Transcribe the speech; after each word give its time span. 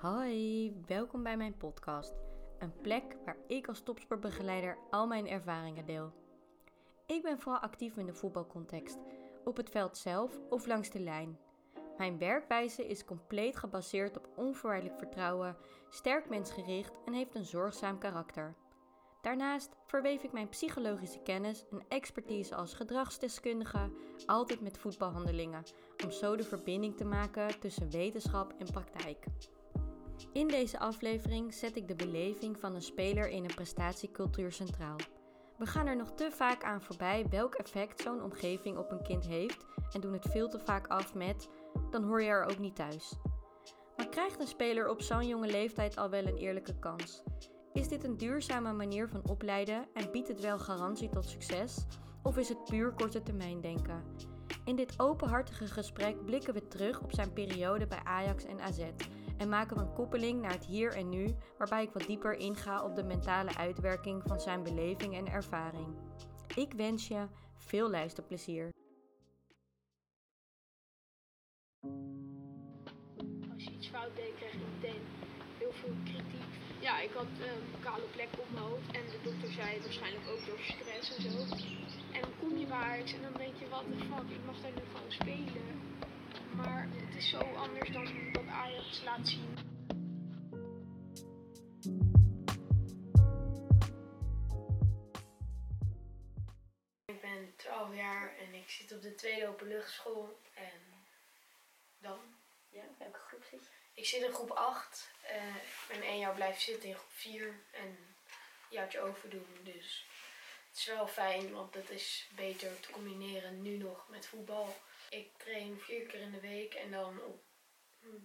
Hoi, 0.00 0.74
welkom 0.86 1.22
bij 1.22 1.36
mijn 1.36 1.56
podcast. 1.56 2.12
Een 2.58 2.80
plek 2.80 3.16
waar 3.24 3.36
ik 3.46 3.68
als 3.68 3.82
topsportbegeleider 3.82 4.78
al 4.90 5.06
mijn 5.06 5.28
ervaringen 5.28 5.86
deel. 5.86 6.12
Ik 7.06 7.22
ben 7.22 7.38
vooral 7.38 7.60
actief 7.60 7.96
in 7.96 8.06
de 8.06 8.14
voetbalcontext, 8.14 8.98
op 9.44 9.56
het 9.56 9.70
veld 9.70 9.96
zelf 9.96 10.38
of 10.48 10.66
langs 10.66 10.90
de 10.90 11.00
lijn. 11.00 11.38
Mijn 11.96 12.18
werkwijze 12.18 12.86
is 12.86 13.04
compleet 13.04 13.56
gebaseerd 13.56 14.16
op 14.16 14.28
onvoorwaardelijk 14.36 14.98
vertrouwen, 14.98 15.56
sterk 15.90 16.28
mensgericht 16.28 16.98
en 17.04 17.12
heeft 17.12 17.34
een 17.34 17.44
zorgzaam 17.44 17.98
karakter. 17.98 18.54
Daarnaast 19.20 19.76
verweef 19.86 20.22
ik 20.22 20.32
mijn 20.32 20.48
psychologische 20.48 21.20
kennis 21.22 21.64
en 21.70 21.82
expertise 21.88 22.54
als 22.54 22.74
gedragsdeskundige 22.74 23.90
altijd 24.26 24.60
met 24.60 24.78
voetbalhandelingen, 24.78 25.62
om 26.04 26.10
zo 26.10 26.36
de 26.36 26.44
verbinding 26.44 26.96
te 26.96 27.04
maken 27.04 27.60
tussen 27.60 27.90
wetenschap 27.90 28.54
en 28.58 28.72
praktijk. 28.72 29.26
In 30.32 30.48
deze 30.48 30.78
aflevering 30.78 31.54
zet 31.54 31.76
ik 31.76 31.88
de 31.88 31.94
beleving 31.94 32.58
van 32.58 32.74
een 32.74 32.82
speler 32.82 33.28
in 33.28 33.44
een 33.44 33.54
prestatiecultuur 33.54 34.52
centraal. 34.52 34.96
We 35.58 35.66
gaan 35.66 35.86
er 35.86 35.96
nog 35.96 36.10
te 36.10 36.30
vaak 36.30 36.64
aan 36.64 36.82
voorbij 36.82 37.26
welk 37.30 37.54
effect 37.54 38.00
zo'n 38.00 38.22
omgeving 38.22 38.78
op 38.78 38.90
een 38.90 39.02
kind 39.02 39.26
heeft 39.26 39.66
en 39.92 40.00
doen 40.00 40.12
het 40.12 40.26
veel 40.30 40.48
te 40.48 40.58
vaak 40.58 40.86
af 40.86 41.14
met: 41.14 41.48
dan 41.90 42.04
hoor 42.04 42.22
je 42.22 42.28
er 42.28 42.44
ook 42.44 42.58
niet 42.58 42.76
thuis. 42.76 43.14
Maar 43.96 44.08
krijgt 44.08 44.40
een 44.40 44.46
speler 44.46 44.88
op 44.88 45.02
zo'n 45.02 45.26
jonge 45.26 45.46
leeftijd 45.46 45.96
al 45.96 46.10
wel 46.10 46.26
een 46.26 46.36
eerlijke 46.36 46.78
kans? 46.78 47.22
Is 47.72 47.88
dit 47.88 48.04
een 48.04 48.16
duurzame 48.16 48.72
manier 48.72 49.08
van 49.08 49.28
opleiden 49.28 49.88
en 49.94 50.10
biedt 50.10 50.28
het 50.28 50.40
wel 50.40 50.58
garantie 50.58 51.08
tot 51.08 51.28
succes? 51.28 51.86
Of 52.22 52.36
is 52.36 52.48
het 52.48 52.64
puur 52.64 52.92
korte 52.92 53.22
termijn 53.22 53.60
denken? 53.60 54.04
In 54.64 54.76
dit 54.76 54.94
openhartige 54.96 55.66
gesprek 55.66 56.24
blikken 56.24 56.54
we 56.54 56.68
terug 56.68 57.02
op 57.02 57.12
zijn 57.12 57.32
periode 57.32 57.86
bij 57.86 58.00
Ajax 58.04 58.44
en 58.44 58.60
AZ 58.60 58.82
en 59.40 59.48
maken 59.48 59.76
we 59.76 59.82
een 59.82 59.92
koppeling 59.92 60.40
naar 60.40 60.52
het 60.52 60.64
hier 60.64 60.92
en 60.92 61.08
nu, 61.08 61.34
waarbij 61.58 61.82
ik 61.82 61.92
wat 61.92 62.06
dieper 62.06 62.34
inga 62.34 62.84
op 62.84 62.94
de 62.94 63.02
mentale 63.02 63.56
uitwerking 63.56 64.22
van 64.26 64.40
zijn 64.40 64.62
beleving 64.62 65.14
en 65.16 65.26
ervaring. 65.26 65.88
Ik 66.54 66.72
wens 66.72 67.08
je 67.08 67.26
veel 67.56 67.90
luisterplezier. 67.90 68.68
Als 73.52 73.64
je 73.64 73.70
iets 73.70 73.88
fout 73.88 74.16
deed, 74.16 74.34
krijg 74.36 74.52
je 74.52 74.58
meteen 74.74 75.02
heel 75.58 75.72
veel 75.72 75.94
kritiek. 76.04 76.50
Ja, 76.80 77.00
ik 77.00 77.10
had 77.12 77.24
een 77.24 77.80
kale 77.80 78.08
plek 78.12 78.28
op 78.38 78.46
mijn 78.52 78.64
hoofd 78.64 78.86
en 78.86 79.04
de 79.10 79.18
dokter 79.22 79.50
zei 79.50 79.80
waarschijnlijk 79.80 80.24
ook 80.32 80.46
door 80.46 80.58
stress 80.58 81.16
en 81.16 81.22
zo. 81.22 81.38
En 82.12 82.20
dan 82.20 82.32
kom 82.40 82.58
je 82.58 82.66
Ajax 82.72 83.12
en 83.12 83.22
dan 83.22 83.32
denk 83.32 83.54
je, 83.56 83.68
wat 83.68 83.84
de 83.90 83.98
fuck, 83.98 84.30
ik 84.38 84.44
mag 84.46 84.60
daar 84.62 84.72
nu 84.72 84.82
gewoon 84.92 85.12
spelen. 85.12 85.80
Maar 86.56 86.88
het 86.90 87.16
is 87.16 87.28
zo 87.28 87.38
anders 87.38 87.90
dan 87.90 88.32
wat 88.32 88.46
Ajax 88.46 89.02
laat 89.04 89.28
zien. 89.28 89.58
Ik 97.04 97.20
ben 97.20 97.52
12 97.56 97.94
jaar 97.94 98.36
en 98.38 98.54
ik 98.54 98.68
zit 98.70 98.92
op 98.92 99.02
de 99.02 99.14
tweede 99.14 99.48
openluchtschool. 99.48 100.40
En 100.54 100.80
dan? 101.98 102.18
Ja, 102.68 102.82
welke 102.98 103.18
groep 103.18 103.44
zit 103.50 103.64
je? 103.64 103.70
Ik 103.94 104.06
zit 104.06 104.22
in 104.22 104.32
groep 104.32 104.50
8. 104.50 105.10
eh, 105.22 105.56
ik 105.56 105.84
ben 105.88 106.02
één 106.02 106.18
jaar 106.18 106.34
blijven 106.34 106.60
zitten 106.60 106.88
in 106.88 106.94
groep 106.94 107.10
4 107.12 107.46
en 107.70 107.86
een 107.86 108.14
jaartje 108.70 109.00
overdoen. 109.00 109.56
Dus 109.62 110.06
het 110.68 110.78
is 110.78 110.86
wel 110.86 111.06
fijn, 111.08 111.52
want 111.52 111.74
het 111.74 111.90
is 111.90 112.28
beter 112.36 112.80
te 112.80 112.90
combineren 112.90 113.62
nu 113.62 113.76
nog 113.76 114.08
met 114.08 114.26
voetbal. 114.26 114.76
Ik 115.10 115.36
train 115.36 115.80
vier 115.80 116.06
keer 116.06 116.20
in 116.20 116.30
de 116.30 116.40
week 116.40 116.74
en 116.74 116.90
dan 116.90 117.22
op 117.22 117.42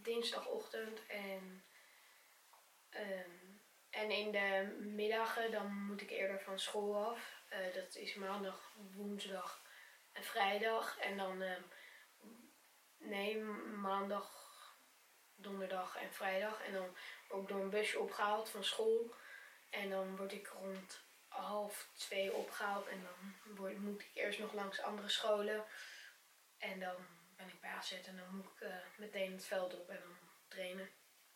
dinsdagochtend 0.03 1.05
en, 1.07 1.63
ehm, 2.89 3.29
en 3.89 4.11
in 4.11 4.31
de 4.31 4.75
middagen 4.79 5.51
dan 5.51 5.73
moet 5.73 6.01
ik 6.01 6.09
eerder 6.09 6.41
van 6.41 6.59
school 6.59 7.05
af. 7.05 7.41
Eh, 7.49 7.73
dat 7.73 7.95
is 7.95 8.15
maandag, 8.15 8.73
woensdag 8.93 9.61
en 10.11 10.23
vrijdag. 10.23 10.97
En 10.97 11.17
dan, 11.17 11.41
ehm, 11.41 11.61
nee, 12.97 13.37
maandag, 13.81 14.29
donderdag 15.35 15.95
en 15.95 16.13
vrijdag. 16.13 16.61
En 16.61 16.73
dan 16.73 16.97
ik 17.41 17.47
door 17.47 17.61
een 17.61 17.69
busje 17.69 17.99
opgehaald 17.99 18.49
van 18.49 18.63
school. 18.63 19.15
En 19.69 19.89
dan 19.89 20.17
word 20.17 20.31
ik 20.31 20.47
rond 20.47 21.03
half 21.27 21.89
twee 21.93 22.33
opgehaald. 22.33 22.87
En 22.87 23.03
dan 23.03 23.55
word, 23.55 23.77
moet 23.77 24.01
ik 24.01 24.11
eerst 24.13 24.39
nog 24.39 24.53
langs 24.53 24.81
andere 24.81 25.09
scholen. 25.09 25.65
En 26.71 26.79
dan 26.79 26.95
ben 27.35 27.47
ik 27.47 27.61
bij 27.61 27.69
AZ 27.69 27.91
en 27.91 28.15
dan 28.17 28.35
moet 28.35 28.45
ik 28.45 28.61
eh, 28.61 28.75
meteen 28.97 29.31
het 29.31 29.45
veld 29.45 29.79
op 29.79 29.89
en 29.89 29.99
dan 29.99 30.17
trainen. 30.47 30.89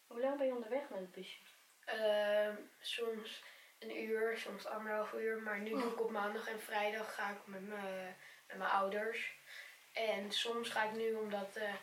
Hoe 0.08 0.22
lang 0.22 0.38
ben 0.38 0.48
je 0.48 0.54
onderweg 0.54 0.90
met 0.90 1.00
het 1.00 1.12
busje? 1.12 1.40
Ehm, 1.86 2.56
soms 2.80 3.44
een 3.80 4.02
uur, 4.02 4.38
soms 4.38 4.66
anderhalf 4.66 5.14
uur. 5.14 5.42
Maar 5.42 5.60
nu 5.60 5.70
doe 5.70 5.92
ik 5.92 6.02
op 6.02 6.12
maandag 6.12 6.48
en 6.48 6.62
vrijdag 6.62 7.16
ga 7.16 7.32
ik 7.32 7.48
met 7.48 7.68
mijn 7.68 8.16
met 8.48 8.58
mijn 8.58 8.70
ouders. 8.70 9.38
En 9.92 10.32
soms 10.32 10.70
ga 10.70 10.84
ik 10.84 10.96
nu 10.96 11.14
omdat 11.14 11.56
eh, 11.56 11.74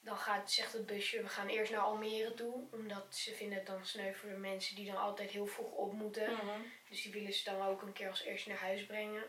dan 0.00 0.16
gaat, 0.16 0.52
zegt 0.52 0.72
het 0.72 0.86
busje, 0.86 1.22
we 1.22 1.28
gaan 1.28 1.48
eerst 1.48 1.72
naar 1.72 1.80
Almere 1.80 2.34
toe. 2.34 2.68
Omdat 2.70 3.16
ze 3.16 3.34
vinden 3.34 3.58
het 3.58 3.66
dan 3.66 3.86
sneu 3.86 4.12
voor 4.12 4.28
de 4.28 4.36
mensen 4.36 4.76
die 4.76 4.86
dan 4.86 4.96
altijd 4.96 5.30
heel 5.30 5.46
vroeg 5.46 5.70
op 5.70 5.92
moeten. 5.92 6.32
Mhm. 6.32 6.60
Dus 6.88 7.02
die 7.02 7.12
willen 7.12 7.32
ze 7.32 7.44
dan 7.44 7.62
ook 7.62 7.82
een 7.82 7.92
keer 7.92 8.08
als 8.08 8.22
eerste 8.22 8.48
naar 8.48 8.58
huis 8.58 8.86
brengen. 8.86 9.24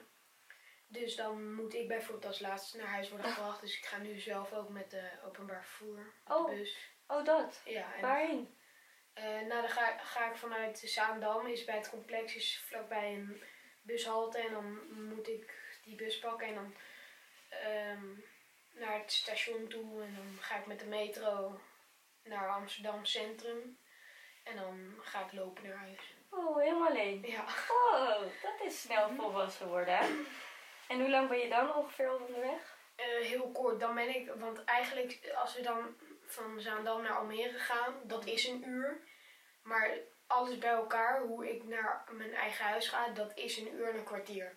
Dus 0.90 1.16
dan 1.16 1.54
moet 1.54 1.74
ik 1.74 1.88
bijvoorbeeld 1.88 2.26
als 2.26 2.40
laatste 2.40 2.78
naar 2.78 2.88
huis 2.88 3.10
worden 3.10 3.32
gebracht. 3.32 3.62
Dus 3.62 3.78
ik 3.78 3.86
ga 3.86 3.98
nu 3.98 4.20
zelf 4.20 4.54
ook 4.54 4.70
met 4.70 4.92
de 4.92 5.10
openbaar 5.26 5.64
vervoer, 5.66 5.98
met 5.98 6.38
Oh. 6.38 6.50
de 6.50 6.56
bus. 6.56 6.78
Oh, 7.08 7.26
dat. 7.26 7.62
Ja, 7.66 7.94
en 7.96 8.02
Waarheen? 8.02 8.58
eh, 9.14 9.24
nou, 9.24 9.62
dan 9.62 9.70
ga, 9.70 9.98
ga 9.98 10.30
ik 10.30 10.36
vanuit 10.36 10.80
Zaandam, 10.86 11.48
is 11.48 11.64
bij 11.66 11.76
het 11.76 11.90
complex, 11.90 12.36
is 12.36 12.60
vlakbij 12.68 13.14
een 13.14 13.44
bushalte. 13.82 14.38
En 14.40 14.52
dan 14.54 14.94
moet 15.08 15.28
ik 15.28 15.54
die 15.84 15.96
bus 15.96 16.20
pakken 16.20 16.48
en 16.48 16.56
dan 16.56 16.76
ehm, 17.50 18.06
naar 18.72 19.00
het 19.00 19.12
station 19.12 19.68
toe. 19.68 20.04
En 20.04 20.16
dan 20.16 20.38
ga 20.40 20.58
ik 20.60 20.66
met 20.66 20.80
de 20.80 20.86
metro 20.86 21.60
naar 22.24 22.50
Amsterdam 22.50 23.06
Centrum. 23.06 23.80
En 24.44 24.56
dan 24.56 24.94
ga 25.02 25.26
ik 25.26 25.32
lopen 25.34 25.64
naar 25.64 25.78
huis. 25.78 26.16
Oh, 26.30 26.58
helemaal 26.60 26.88
alleen. 26.90 27.22
Ja, 27.28 27.46
Oh, 27.70 28.20
dat 28.20 28.62
is 28.66 28.82
snel 28.82 29.10
volwassen 29.16 29.68
worden. 29.68 29.98
hè? 29.98 30.08
En 30.88 31.00
hoe 31.00 31.10
lang 31.10 31.30
ben 31.30 31.40
je 31.40 31.50
dan 31.50 31.76
ongeveer 31.76 32.12
onderweg? 32.20 32.78
Eh, 32.96 33.06
heel 33.06 33.52
kort. 33.52 33.80
Dan 33.80 33.96
ben 33.96 34.16
ik, 34.16 34.32
want 34.36 34.64
eigenlijk 34.64 35.34
als 35.36 35.56
we 35.56 35.62
dan 35.62 35.96
van 36.26 36.62
Zaandam 36.62 37.02
naar 37.02 37.18
Almere 37.18 37.60
gaan, 37.60 37.94
dat 38.04 38.26
is 38.26 38.48
een 38.48 38.68
uur. 38.68 38.98
Maar 39.62 39.98
alles 40.28 40.58
bij 40.58 40.70
elkaar, 40.70 41.22
hoe 41.22 41.50
ik 41.50 41.64
naar 41.64 42.04
mijn 42.12 42.34
eigen 42.34 42.66
huis 42.66 42.88
ga, 42.88 43.10
dat 43.10 43.32
is 43.36 43.58
een 43.58 43.74
uur 43.74 43.90
en 43.90 43.98
een 43.98 44.04
kwartier. 44.04 44.56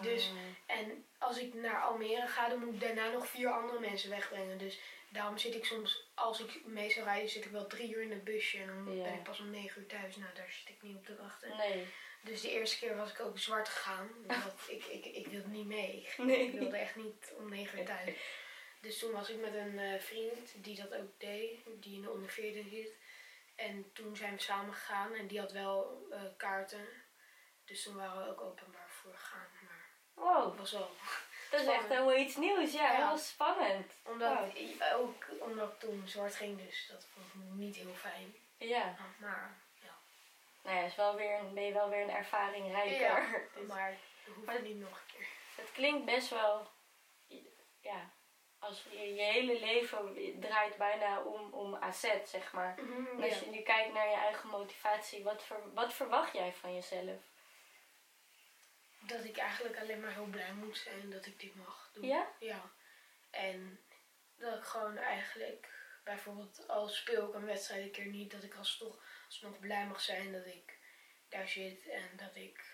Dus, 0.00 0.30
en 0.66 1.06
als 1.18 1.38
ik 1.38 1.54
naar 1.54 1.82
Almere 1.82 2.26
ga, 2.26 2.48
dan 2.48 2.58
moet 2.64 2.74
ik 2.74 2.80
daarna 2.80 3.10
nog 3.10 3.26
vier 3.26 3.50
andere 3.50 3.80
mensen 3.80 4.10
wegbrengen. 4.10 4.58
Dus 4.58 4.80
daarom 5.08 5.38
zit 5.38 5.54
ik 5.54 5.64
soms, 5.64 6.10
als 6.14 6.40
ik 6.40 6.66
mee 6.66 6.90
zou 6.90 7.04
rijden, 7.04 7.30
zit 7.30 7.44
ik 7.44 7.50
wel 7.50 7.66
drie 7.66 7.94
uur 7.94 8.02
in 8.02 8.10
het 8.10 8.24
busje. 8.24 8.58
En 8.58 8.66
dan 8.66 8.84
ben 8.84 9.14
ik 9.14 9.22
pas 9.22 9.40
om 9.40 9.50
negen 9.50 9.80
uur 9.80 9.88
thuis. 9.88 10.16
Nou, 10.16 10.34
daar 10.34 10.50
zit 10.50 10.68
ik 10.68 10.82
niet 10.82 10.96
op 10.96 11.04
te 11.04 11.16
wachten. 11.16 11.56
Nee. 11.56 11.86
Dus 12.24 12.40
de 12.40 12.50
eerste 12.50 12.78
keer 12.78 12.96
was 12.96 13.10
ik 13.12 13.20
ook 13.20 13.38
zwart 13.38 13.68
gegaan. 13.68 14.08
Want 14.26 14.52
ik, 14.68 14.84
ik, 14.84 15.04
ik 15.04 15.26
wilde 15.26 15.48
niet 15.48 15.66
mee. 15.66 16.08
Nee. 16.16 16.46
Ik 16.46 16.58
wilde 16.58 16.76
echt 16.76 16.96
niet 16.96 17.32
om 17.38 17.48
negen 17.50 17.78
uur 17.78 17.84
thuis. 17.84 18.16
Dus 18.80 18.98
toen 18.98 19.12
was 19.12 19.28
ik 19.30 19.40
met 19.40 19.54
een 19.54 19.78
eh, 19.78 20.00
vriend 20.00 20.64
die 20.64 20.76
dat 20.76 20.94
ook 20.94 21.10
deed. 21.20 21.58
Die 21.80 21.94
in 21.94 22.02
de 22.02 22.10
onder 22.10 22.30
14 22.30 22.68
zit. 22.68 22.92
En 23.54 23.90
toen 23.92 24.16
zijn 24.16 24.34
we 24.34 24.40
samen 24.42 24.74
gegaan. 24.74 25.14
En 25.14 25.26
die 25.26 25.40
had 25.40 25.52
wel 25.52 26.06
eh, 26.10 26.20
kaarten. 26.36 26.86
Dus 27.64 27.82
toen 27.82 27.94
waren 27.96 28.24
we 28.24 28.30
ook 28.30 28.40
openbaar 28.40 28.88
voor 28.88 29.14
gegaan. 29.14 29.48
Maar 29.62 29.82
Wow, 30.14 30.48
het 30.50 30.58
was 30.58 30.72
wel... 30.72 30.90
dat 31.50 31.60
is 31.60 31.66
echt 31.66 31.88
helemaal 31.88 32.16
iets 32.16 32.36
nieuws. 32.36 32.72
Ja, 32.72 32.92
Ja. 32.92 33.08
heel 33.08 33.18
spannend. 33.18 33.92
Omdat, 34.04 34.38
Wow. 34.38 34.56
ik- 34.56 34.82
ook 34.94 35.24
omdat 35.40 35.72
ik 35.72 35.78
toen 35.78 36.02
zwart 36.06 36.34
ging. 36.34 36.66
Dus 36.66 36.86
dat 36.90 37.06
vond 37.12 37.26
ik 37.44 37.50
niet 37.52 37.76
heel 37.76 37.94
fijn. 37.94 38.34
Ja. 38.58 38.96
Maar. 39.18 39.62
Nou 40.64 40.76
ja, 40.76 40.82
is 40.84 40.94
wel 40.94 41.14
weer, 41.16 41.38
een- 41.38 41.54
ben 41.54 41.64
je 41.64 41.72
wel 41.72 41.88
weer 41.88 42.02
een 42.02 42.10
ervaring 42.10 42.72
rijker. 42.72 43.00
Ja, 43.00 43.38
Dus 43.54 43.66
maar 43.68 43.96
hoeft 44.34 44.62
niet 44.62 44.76
nog 44.80 44.90
een 44.90 45.06
keer. 45.16 45.26
Het 45.56 45.72
klinkt 45.72 46.04
best 46.04 46.28
wel, 46.30 46.68
ja, 47.80 48.10
als 48.58 48.86
je, 48.90 49.14
je 49.14 49.22
hele 49.22 49.60
leven 49.60 50.14
draait 50.40 50.76
bijna 50.76 51.22
om, 51.22 51.52
om 51.52 51.74
AZ, 51.74 52.10
zeg 52.24 52.52
maar. 52.52 52.78
En 52.78 53.22
als 53.22 53.38
je 53.40 53.46
nu 53.50 53.60
kijkt 53.62 53.92
naar 53.92 54.08
je 54.08 54.14
eigen 54.16 54.48
motivatie, 54.48 55.24
wat, 55.24 55.42
ver, 55.44 55.72
wat 55.74 55.92
verwacht 55.94 56.32
jij 56.32 56.52
van 56.52 56.74
jezelf? 56.74 57.22
Dat 59.00 59.24
ik 59.24 59.36
eigenlijk 59.36 59.78
alleen 59.78 60.00
maar 60.00 60.12
heel 60.12 60.24
blij 60.26 60.52
moet 60.52 60.76
zijn 60.78 61.10
dat 61.10 61.26
ik 61.26 61.40
dit 61.40 61.54
mag 61.54 61.90
doen. 61.92 62.04
Ja? 62.06 62.28
Ja. 62.38 62.60
En 63.30 63.84
dat 64.36 64.56
ik 64.58 64.64
gewoon 64.64 64.96
eigenlijk, 64.96 65.68
bijvoorbeeld 66.04 66.68
als 66.68 66.96
speel 66.96 67.28
ik 67.28 67.34
een 67.34 67.46
wedstrijd 67.46 67.82
een 67.84 67.90
keer 67.90 68.06
niet, 68.06 68.30
dat 68.30 68.42
ik 68.42 68.54
als 68.54 68.76
toch 68.76 69.02
alsnog 69.34 69.58
blij 69.60 69.86
mag 69.86 70.00
zijn 70.00 70.32
dat 70.32 70.46
ik 70.46 70.78
daar 71.28 71.48
zit 71.48 71.88
en 71.88 72.10
dat 72.16 72.36
ik 72.36 72.64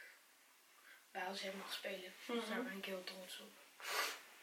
bij 1.10 1.22
AZ 1.22 1.44
mag 1.58 1.72
spelen. 1.72 2.12
Dus 2.26 2.48
daar 2.48 2.56
Mhm. 2.58 2.68
ben 2.68 2.76
ik 2.78 2.84
heel 2.84 3.04
trots 3.04 3.40
op. 3.40 3.50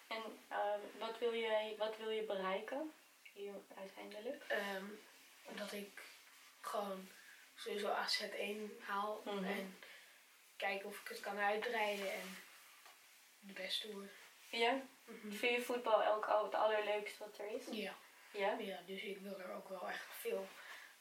En 0.07 0.23
eh, 0.47 0.73
wat, 0.99 1.19
wil 1.19 1.33
je, 1.33 1.75
wat 1.77 1.97
wil 1.97 2.09
je 2.09 2.23
bereiken 2.23 2.93
hier 3.33 3.53
uiteindelijk? 3.77 4.43
Ehm, 4.47 4.85
dat 5.55 5.71
ik 5.73 6.01
gewoon 6.61 7.09
sowieso 7.55 7.87
AZ1 7.93 8.79
haal. 8.83 9.21
Mhm. 9.25 9.43
En 9.43 9.79
kijken 10.55 10.87
of 10.89 11.01
ik 11.01 11.07
het 11.07 11.19
kan 11.19 11.37
uitrijden 11.37 12.11
en 12.13 12.37
de 13.39 13.53
beste 13.53 13.91
worden. 13.91 14.11
Ja? 14.49 14.81
Mhm. 15.05 15.31
Vind 15.31 15.55
je 15.55 15.61
voetbal 15.61 16.05
ook 16.05 16.25
al 16.25 16.43
het 16.43 16.53
allerleukste 16.55 17.17
wat 17.19 17.37
er 17.37 17.51
is? 17.51 17.63
Ja. 17.71 17.95
Ja? 18.31 18.57
ja, 18.59 18.81
dus 18.85 19.01
ik 19.01 19.17
wil 19.17 19.39
er 19.39 19.51
ook 19.51 19.69
wel 19.69 19.89
echt 19.89 20.05
veel 20.09 20.47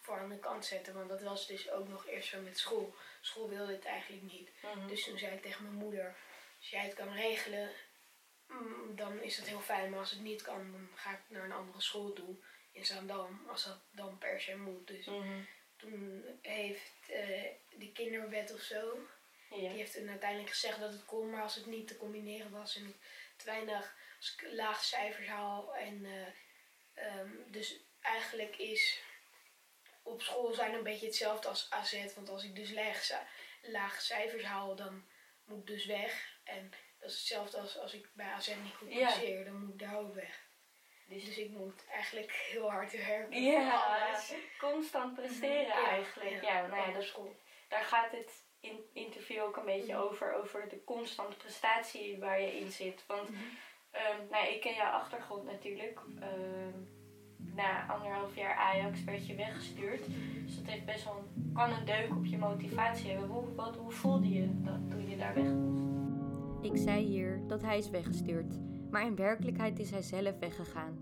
voor 0.06 0.19
aan 0.19 0.29
de 0.29 0.38
kant 0.38 0.64
zetten. 0.67 0.94
Want 0.94 1.08
dat 1.08 1.23
was 1.23 1.47
dus 1.47 1.70
ook 1.70 1.88
nog 1.88 2.06
eerst 2.06 2.29
zo 2.29 2.41
met 2.41 2.58
school. 2.58 2.94
School 3.20 3.49
wilde 3.49 3.73
het 3.73 3.85
eigenlijk 3.85 4.23
niet. 4.23 4.50
Mhm. 4.62 4.87
Dus 4.88 5.05
toen 5.05 5.19
zei 5.19 5.35
ik 5.35 5.43
tegen 5.43 5.62
mijn 5.62 5.75
moeder, 5.75 6.17
als 6.58 6.69
jij 6.70 6.85
het 6.85 6.94
kan 6.94 7.12
regelen, 7.12 7.70
mm, 8.47 8.97
dan 8.97 9.23
is 9.23 9.37
dat 9.37 9.47
heel 9.47 9.61
fijn. 9.61 9.91
Maar 9.91 9.99
als 9.99 10.11
het 10.11 10.20
niet 10.20 10.43
kan, 10.43 10.73
dan 10.73 10.88
ga 10.94 11.11
ik 11.12 11.19
naar 11.29 11.44
een 11.44 11.53
andere 11.53 11.81
school 11.81 12.12
toe 12.12 12.37
in 12.73 12.85
Zaandam. 12.87 13.44
Als 13.49 13.64
dat 13.64 13.79
dan 13.91 14.19
per 14.19 14.41
se 14.41 14.56
moet. 14.56 14.87
Dus 14.87 15.06
Mhm. 15.06 15.41
toen 15.76 16.25
heeft 16.43 17.11
eh 17.11 17.47
die 17.76 17.93
kinderwet 17.93 18.53
of 18.55 18.61
zo, 18.61 18.99
Ja. 19.50 19.56
die 19.56 19.69
heeft 19.69 19.93
toen 19.93 20.08
uiteindelijk 20.08 20.50
gezegd 20.50 20.81
dat 20.81 20.93
het 20.93 21.05
kon. 21.05 21.31
Maar 21.31 21.43
als 21.43 21.55
het 21.55 21.67
niet 21.67 21.88
te 21.88 21.97
combineren 21.97 22.50
was 22.50 22.76
en 22.76 22.87
ik 22.87 22.97
te 23.37 23.44
weinig, 23.44 23.94
als 24.19 24.35
ik 24.37 24.53
laag 24.53 24.85
cijfers 24.85 25.26
haal. 25.26 25.75
En 25.76 26.05
eh, 26.05 26.26
ehm, 27.06 27.31
dus 27.47 27.81
eigenlijk 28.00 28.56
is 28.56 29.00
op 30.06 30.23
school 30.23 30.53
zijn 30.55 30.75
een 30.75 30.82
beetje 30.82 31.06
hetzelfde 31.06 31.49
als 31.49 31.67
AZ. 31.70 32.14
Want 32.14 32.29
als 32.29 32.44
ik 32.44 32.56
dus 32.56 32.73
laag, 33.62 34.00
cijfers 34.00 34.44
haal, 34.44 34.75
dan 34.76 35.05
moet 35.44 35.58
ik 35.58 35.67
dus 35.67 35.87
weg. 35.87 36.38
En 36.44 36.70
dat 36.99 37.11
is 37.11 37.17
hetzelfde 37.19 37.58
als 37.58 37.79
als 37.79 37.94
ik 37.94 38.08
bij 38.12 38.26
AZ 38.26 38.49
niet 38.49 38.75
goed 38.75 38.93
Ja. 38.93 39.06
presteer, 39.06 39.44
dan 39.44 39.55
moet 39.64 39.73
ik 39.73 39.79
daar 39.79 39.97
ook 39.99 40.14
weg. 40.14 40.44
Dus, 41.08 41.25
Dus 41.25 41.37
ik 41.38 41.50
moet 41.50 41.87
eigenlijk 41.87 42.32
heel 42.32 42.70
hard 42.70 42.93
werken 43.06 43.43
ja, 43.43 43.81
alles. 44.08 44.32
constant 44.58 45.14
presteren 45.14 45.67
Ja, 45.67 45.87
eigenlijk. 45.88 46.43
Ja, 46.43 46.67
nou 46.67 46.88
ja, 46.88 46.93
dat, 46.94 47.03
school. 47.05 47.37
daar 47.69 47.85
gaat 47.85 48.11
het 48.12 48.44
in 48.61 48.91
interview 48.93 49.43
ook 49.43 49.56
een 49.56 49.64
beetje 49.64 49.93
Mhm. 49.93 50.03
over, 50.03 50.32
over 50.35 50.69
de 50.69 50.85
constante 50.85 51.37
prestatie 51.37 52.19
waar 52.19 52.41
je 52.41 52.58
in 52.58 52.70
zit. 52.73 53.05
Want 53.06 53.29
Mhm. 53.31 53.43
nou, 54.31 54.31
ja, 54.31 54.44
ik 54.47 54.61
ken 54.61 54.75
jouw 54.75 54.91
achtergrond 54.93 55.44
natuurlijk. 55.44 56.00
Ehm, 56.20 56.73
na 57.56 57.87
anderhalf 57.87 58.37
jaar 58.37 58.55
Ajax 58.55 59.05
werd 59.05 59.26
je 59.26 59.35
weggestuurd. 59.35 60.06
Dus 60.44 60.56
dat 60.56 60.67
heeft 60.67 60.85
best 60.85 61.05
wel 61.05 61.17
een, 61.17 61.53
kan 61.53 61.70
een 61.70 61.85
deuk 61.85 62.17
op 62.17 62.25
je 62.25 62.38
motivatie 62.38 63.11
hebben. 63.11 63.29
Hoe, 63.29 63.91
voelde 63.91 64.32
je 64.32 64.62
dat 64.62 64.91
toen 64.91 65.11
je 65.11 65.17
daar 65.17 65.35
weg 65.35 65.44
moest? 65.44 65.85
Ik 66.62 66.76
zei 66.76 67.05
hier 67.05 67.41
dat 67.47 67.62
hij 67.62 67.79
is 67.79 67.91
weggestuurd, 67.91 68.55
maar 68.91 69.06
in 69.06 69.17
werkelijkheid 69.17 69.79
is 69.79 69.91
hij 69.91 70.03
zelf 70.03 70.38
weggegaan. 70.38 70.99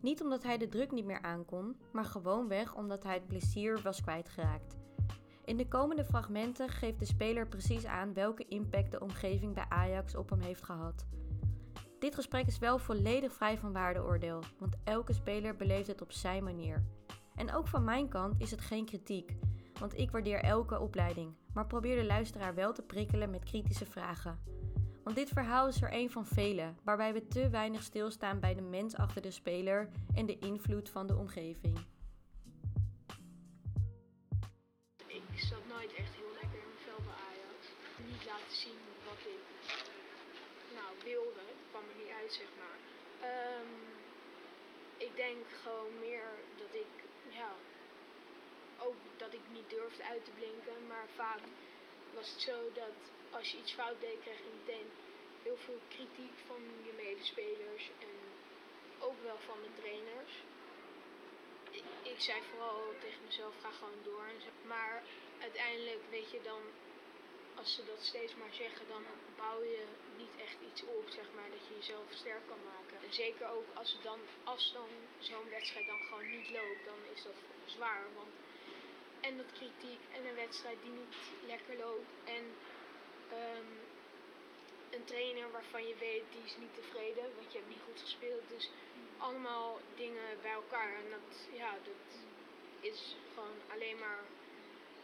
Niet 0.00 0.22
omdat 0.22 0.42
hij 0.42 0.58
de 0.58 0.68
druk 0.68 0.92
niet 0.92 1.04
meer 1.04 1.22
aankon, 1.22 1.76
maar 1.92 2.04
gewoonweg 2.04 2.74
omdat 2.74 3.02
hij 3.02 3.14
het 3.14 3.26
plezier 3.26 3.80
was 3.82 4.00
kwijtgeraakt. 4.00 4.76
In 5.44 5.56
de 5.56 5.68
komende 5.68 6.04
fragmenten 6.04 6.68
geeft 6.68 6.98
de 6.98 7.04
speler 7.04 7.46
precies 7.46 7.84
aan 7.84 8.14
welke 8.14 8.44
impact 8.48 8.90
de 8.90 9.00
omgeving 9.00 9.54
bij 9.54 9.66
Ajax 9.68 10.16
op 10.16 10.30
hem 10.30 10.40
heeft 10.40 10.62
gehad. 10.62 11.06
Dit 11.98 12.14
gesprek 12.14 12.46
is 12.46 12.58
wel 12.58 12.78
volledig 12.78 13.32
vrij 13.32 13.58
van 13.58 13.72
waardeoordeel, 13.72 14.42
want 14.58 14.76
elke 14.84 15.12
speler 15.12 15.56
beleeft 15.56 15.86
het 15.86 16.02
op 16.02 16.12
zijn 16.12 16.44
manier. 16.44 16.84
En 17.34 17.54
ook 17.54 17.68
van 17.68 17.84
mijn 17.84 18.08
kant 18.08 18.40
is 18.40 18.50
het 18.50 18.60
geen 18.60 18.84
kritiek, 18.84 19.36
want 19.78 19.98
ik 19.98 20.10
waardeer 20.10 20.40
elke 20.42 20.80
opleiding, 20.80 21.34
maar 21.54 21.66
probeer 21.66 21.96
de 21.96 22.06
luisteraar 22.06 22.54
wel 22.54 22.72
te 22.72 22.82
prikkelen 22.82 23.30
met 23.30 23.44
kritische 23.44 23.86
vragen. 23.86 24.38
Want 25.04 25.16
dit 25.16 25.28
verhaal 25.28 25.68
is 25.68 25.82
er 25.82 25.94
een 25.94 26.10
van 26.10 26.26
vele, 26.26 26.72
waarbij 26.84 27.12
we 27.12 27.26
te 27.26 27.48
weinig 27.48 27.82
stilstaan 27.82 28.40
bij 28.40 28.54
de 28.54 28.62
mens 28.62 28.96
achter 28.96 29.22
de 29.22 29.30
speler 29.30 29.88
en 30.14 30.26
de 30.26 30.38
invloed 30.38 30.90
van 30.90 31.06
de 31.06 31.16
omgeving. 31.16 31.78
Denk 45.28 45.46
gewoon 45.62 45.98
meer 45.98 46.28
dat 46.56 46.74
ik, 46.84 46.92
ja, 47.40 47.52
ook 48.86 49.00
dat 49.16 49.32
ik 49.32 49.44
niet 49.56 49.70
durfde 49.70 50.04
uit 50.04 50.24
te 50.24 50.30
blinken. 50.30 50.86
Maar 50.86 51.06
vaak 51.14 51.42
was 52.14 52.30
het 52.30 52.40
zo 52.40 52.56
dat 52.72 52.96
als 53.30 53.50
je 53.50 53.58
iets 53.58 53.72
fout 53.72 54.00
deed, 54.00 54.18
kreeg 54.24 54.38
je 54.38 54.58
meteen 54.60 54.88
heel 55.42 55.56
veel 55.56 55.80
kritiek 55.88 56.36
van 56.46 56.62
je 56.86 56.92
medespelers 57.04 57.84
en 58.06 58.16
ook 58.98 59.18
wel 59.22 59.38
van 59.38 59.58
de 59.62 59.72
trainers. 59.80 60.32
Ik, 61.70 61.84
ik 62.12 62.20
zei 62.20 62.38
vooral 62.50 62.80
tegen 63.00 63.22
mezelf, 63.24 63.54
ga 63.60 63.70
gewoon 63.70 64.02
door. 64.02 64.26
Maar 64.66 65.02
uiteindelijk, 65.40 66.02
weet 66.10 66.30
je, 66.30 66.40
dan, 66.42 66.62
als 67.54 67.74
ze 67.74 67.84
dat 67.84 68.02
steeds 68.02 68.34
maar 68.34 68.52
zeggen, 68.52 68.88
dan 68.88 69.02
bouw 69.36 69.62
je 69.62 69.84
niet 70.16 70.34
echt 70.46 70.58
iets 70.70 70.82
op, 70.82 71.04
zeg 71.08 71.26
maar, 71.34 71.50
dat 71.50 71.66
je 71.68 71.74
jezelf 71.74 72.06
sterk 72.10 72.46
kan 72.48 72.62
maken. 72.64 72.77
Zeker 73.08 73.48
ook 73.48 73.66
als, 73.74 73.92
het 73.92 74.02
dan, 74.02 74.18
als 74.44 74.72
dan 74.72 74.88
zo'n 75.18 75.48
wedstrijd 75.50 75.86
dan 75.86 76.00
gewoon 76.08 76.30
niet 76.30 76.50
loopt, 76.50 76.84
dan 76.84 76.98
is 77.14 77.22
dat 77.22 77.34
zwaar. 77.66 78.04
Want 78.14 78.32
en 79.20 79.36
dat 79.36 79.52
kritiek 79.52 80.00
en 80.12 80.26
een 80.26 80.34
wedstrijd 80.34 80.76
die 80.82 80.90
niet 80.90 81.16
lekker 81.46 81.76
loopt 81.76 82.12
en 82.24 82.44
ehm, 83.30 83.70
een 84.90 85.04
trainer 85.04 85.50
waarvan 85.50 85.88
je 85.88 85.94
weet 85.98 86.24
die 86.32 86.44
is 86.44 86.56
niet 86.56 86.74
tevreden, 86.74 87.34
want 87.36 87.52
je 87.52 87.58
hebt 87.58 87.70
niet 87.70 87.86
goed 87.86 88.00
gespeeld. 88.00 88.42
Dus 88.48 88.70
allemaal 89.18 89.80
dingen 89.96 90.28
bij 90.42 90.52
elkaar 90.52 90.94
en 90.94 91.10
dat, 91.10 91.48
ja, 91.52 91.70
dat 91.84 92.20
is 92.80 93.16
gewoon 93.34 93.58
alleen 93.72 93.98
maar, 93.98 94.20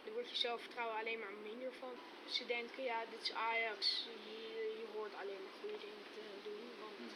daar 0.03 0.13
wordt 0.13 0.29
je 0.29 0.35
zelfvertrouwen 0.35 0.97
alleen 0.99 1.19
maar 1.19 1.37
minder 1.43 1.73
van. 1.79 1.93
Ze 2.25 2.45
denken, 2.45 2.83
ja, 2.83 3.05
dit 3.09 3.21
is 3.21 3.33
Ajax, 3.33 4.07
je, 4.25 4.39
je 4.79 4.85
hoort 4.93 5.13
alleen 5.21 5.41
maar 5.43 5.57
goede 5.61 5.79
dingen 5.79 6.05
te 6.13 6.49
doen. 6.49 6.67
Want 6.79 7.11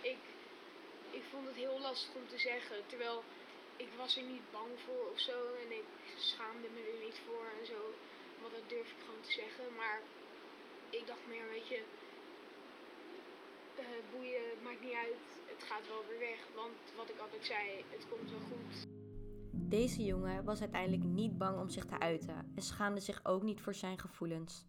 ik, 0.00 0.18
ik 1.10 1.19
vond 1.32 1.46
het 1.46 1.56
heel 1.64 1.80
lastig 1.80 2.14
om 2.20 2.28
te 2.28 2.38
zeggen, 2.38 2.76
terwijl 2.86 3.18
ik 3.84 3.90
was 3.96 4.16
er 4.16 4.26
niet 4.34 4.46
bang 4.56 4.72
voor 4.84 5.04
of 5.12 5.20
zo 5.30 5.38
en 5.62 5.70
ik 5.80 5.88
schaamde 6.16 6.68
me 6.74 6.80
er 6.92 7.00
niet 7.06 7.18
voor 7.26 7.46
en 7.58 7.66
zo. 7.72 7.80
Want 8.40 8.52
dat 8.56 8.68
durf 8.68 8.88
ik 8.94 9.00
gewoon 9.04 9.24
te 9.28 9.32
zeggen, 9.42 9.64
maar 9.80 9.98
ik 10.98 11.04
dacht 11.06 11.24
meer, 11.28 11.48
weet 11.54 11.68
je, 11.68 11.80
eh, 13.76 13.84
boeien, 14.12 14.48
maakt 14.62 14.80
niet 14.86 15.00
uit, 15.06 15.24
het 15.52 15.62
gaat 15.68 15.86
wel 15.88 16.04
weer 16.08 16.18
weg. 16.18 16.40
Want 16.54 16.78
wat 16.96 17.08
ik 17.08 17.18
altijd 17.18 17.44
zei, 17.44 17.84
het 17.94 18.04
komt 18.10 18.30
wel 18.30 18.44
goed. 18.52 18.74
Deze 19.52 20.04
jongen 20.04 20.44
was 20.44 20.60
uiteindelijk 20.60 21.04
niet 21.04 21.38
bang 21.38 21.58
om 21.58 21.68
zich 21.68 21.84
te 21.84 21.98
uiten 21.98 22.52
en 22.54 22.62
schaamde 22.62 23.00
zich 23.00 23.20
ook 23.24 23.42
niet 23.42 23.60
voor 23.60 23.74
zijn 23.74 23.98
gevoelens. 23.98 24.64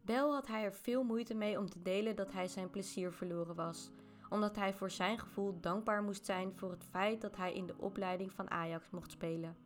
Wel 0.00 0.32
had 0.32 0.46
hij 0.46 0.64
er 0.64 0.74
veel 0.74 1.02
moeite 1.02 1.34
mee 1.34 1.58
om 1.58 1.70
te 1.70 1.82
delen 1.82 2.16
dat 2.16 2.32
hij 2.32 2.48
zijn 2.48 2.70
plezier 2.70 3.12
verloren 3.12 3.54
was, 3.54 3.90
omdat 4.34 4.56
hij 4.56 4.74
voor 4.74 4.90
zijn 4.90 5.18
gevoel 5.18 5.60
dankbaar 5.60 6.02
moest 6.02 6.24
zijn 6.24 6.52
voor 6.56 6.70
het 6.70 6.84
feit 6.90 7.20
dat 7.20 7.36
hij 7.36 7.54
in 7.54 7.66
de 7.66 7.74
opleiding 7.78 8.32
van 8.32 8.50
Ajax 8.50 8.90
mocht 8.90 9.10
spelen. 9.10 9.56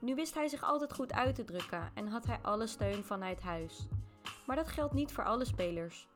Nu 0.00 0.14
wist 0.14 0.34
hij 0.34 0.48
zich 0.48 0.62
altijd 0.62 0.92
goed 0.92 1.12
uit 1.12 1.34
te 1.34 1.44
drukken 1.44 1.90
en 1.94 2.06
had 2.06 2.26
hij 2.26 2.38
alle 2.42 2.66
steun 2.66 3.04
vanuit 3.04 3.40
huis. 3.40 3.88
Maar 4.46 4.56
dat 4.56 4.68
geldt 4.68 4.94
niet 4.94 5.12
voor 5.12 5.24
alle 5.24 5.44
spelers. 5.44 6.08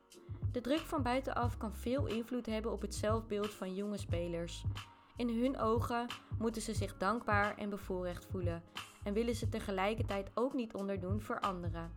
De 0.53 0.61
druk 0.61 0.79
van 0.79 1.03
buitenaf 1.03 1.57
kan 1.57 1.75
veel 1.75 2.07
invloed 2.07 2.47
hebben 2.47 2.73
op 2.73 2.81
het 2.81 2.95
zelfbeeld 2.95 3.55
van 3.55 3.75
jonge 3.75 3.99
spelers. 3.99 4.65
In 5.17 5.29
hun 5.29 5.59
ogen 5.59 6.07
moeten 6.39 6.63
ze 6.63 6.75
zich 6.75 6.97
dankbaar 6.97 7.57
en 7.59 7.71
bevoorrecht 7.71 8.27
voelen 8.27 8.63
en 9.05 9.13
willen 9.13 9.35
ze 9.35 9.49
tegelijkertijd 9.49 10.31
ook 10.35 10.55
niet 10.55 10.75
onderdoen 10.75 11.21
voor 11.21 11.41
anderen. 11.41 11.93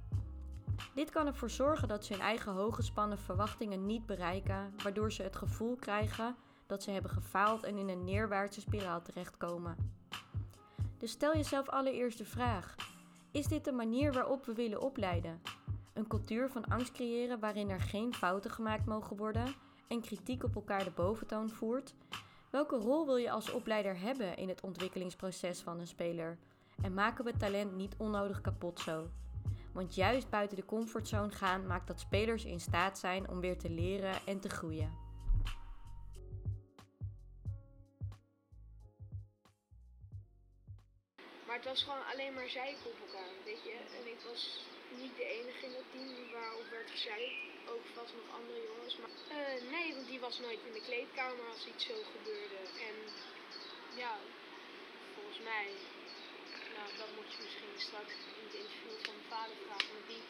Dit 0.94 1.10
kan 1.10 1.28
ervoor 1.28 1.50
zorgen 1.50 1.88
dat 1.88 2.06
ze 2.06 2.14
hun 2.14 2.22
eigen 2.22 2.52
hooggespannen 2.52 3.18
verwachtingen 3.18 3.86
niet 3.86 4.06
bereiken, 4.06 4.74
waardoor 4.84 5.12
ze 5.12 5.24
het 5.24 5.36
gevoel 5.36 5.76
krijgen 5.76 6.36
dat 6.68 6.84
ze 6.84 6.92
hebben 6.92 7.12
gefaald 7.12 7.64
en 7.64 7.78
in 7.78 7.90
een 7.90 8.04
neerwaartse 8.04 8.62
spiraal 8.62 9.02
terechtkomen. 9.02 9.76
Dus 10.98 11.12
stel 11.12 11.36
jezelf 11.36 11.70
allereerst 11.70 12.18
de 12.18 12.26
vraag: 12.26 12.76
is 13.32 13.48
dit 13.48 13.66
de 13.66 13.72
manier 13.72 14.14
waarop 14.14 14.46
we 14.46 14.54
willen 14.54 14.82
opleiden? 14.82 15.42
Een 15.94 16.08
cultuur 16.08 16.50
van 16.50 16.66
angst 16.66 16.92
creëren 16.92 17.40
waarin 17.40 17.70
er 17.70 17.82
geen 17.82 18.14
fouten 18.14 18.52
gemaakt 18.52 18.86
mogen 18.86 19.18
worden 19.18 19.56
en 19.88 20.02
kritiek 20.02 20.44
op 20.44 20.56
elkaar 20.56 20.84
de 20.84 20.92
boventoon 20.92 21.50
voert? 21.50 21.94
Welke 22.50 22.76
rol 22.76 23.06
wil 23.06 23.18
je 23.18 23.32
als 23.32 23.52
opleider 23.52 24.00
hebben 24.00 24.38
in 24.38 24.50
het 24.50 24.62
ontwikkelingsproces 24.62 25.60
van 25.60 25.80
een 25.80 25.88
speler? 25.88 26.38
En 26.82 26.94
maken 26.94 27.26
we 27.26 27.38
talent 27.38 27.76
niet 27.76 27.96
onnodig 27.98 28.42
kapot 28.42 28.80
zo? 28.80 29.08
Want 29.78 29.96
juist 29.96 30.30
buiten 30.30 30.58
de 30.58 30.66
comfortzone 30.66 31.32
gaan 31.32 31.68
maakt 31.68 31.88
dat 31.88 32.00
spelers 32.00 32.46
in 32.46 32.60
staat 32.60 33.00
zijn 33.00 33.30
om 33.30 33.40
weer 33.40 33.58
te 33.58 33.70
leren 33.70 34.16
en 34.26 34.40
te 34.40 34.50
groeien. 34.50 34.92
Maar 41.46 41.56
het 41.56 41.66
was 41.66 41.84
gewoon 41.84 42.06
alleen 42.12 42.34
maar 42.34 42.50
zeiken 42.50 42.86
op 42.94 43.00
elkaar, 43.06 43.34
weet 43.46 43.64
je. 43.64 43.78
En 43.98 44.04
ik 44.16 44.20
was 44.30 44.42
niet 45.02 45.16
de 45.16 45.28
enige 45.38 45.66
in 45.66 45.74
het 45.80 45.92
team 45.92 46.32
waarop 46.38 46.68
werd 46.72 46.90
gezeikt. 46.90 47.38
Ook 47.74 47.86
vast 47.98 48.14
nog 48.20 48.28
andere 48.40 48.62
jongens. 48.70 48.98
Maar 49.02 49.14
eh, 49.38 49.72
nee, 49.76 49.94
want 49.96 50.08
die 50.08 50.20
was 50.20 50.40
nooit 50.40 50.62
in 50.68 50.74
de 50.74 50.88
kleedkamer 50.90 51.46
als 51.54 51.68
iets 51.72 51.86
zo 51.86 51.98
gebeurde. 52.16 52.62
En 52.88 52.96
ja, 54.04 54.14
volgens 55.16 55.42
mij, 55.52 55.68
ja, 56.78 56.84
dat 57.02 57.10
moet 57.16 57.32
je 57.34 57.40
misschien 57.46 57.76
straks 57.88 58.14
in 58.40 58.44
het 58.48 58.56
interview 58.64 58.96
van 59.06 59.16
mijn 59.18 59.32
vader 59.36 59.56
vragen. 59.66 59.92
Want 59.96 60.08
die, 60.14 60.24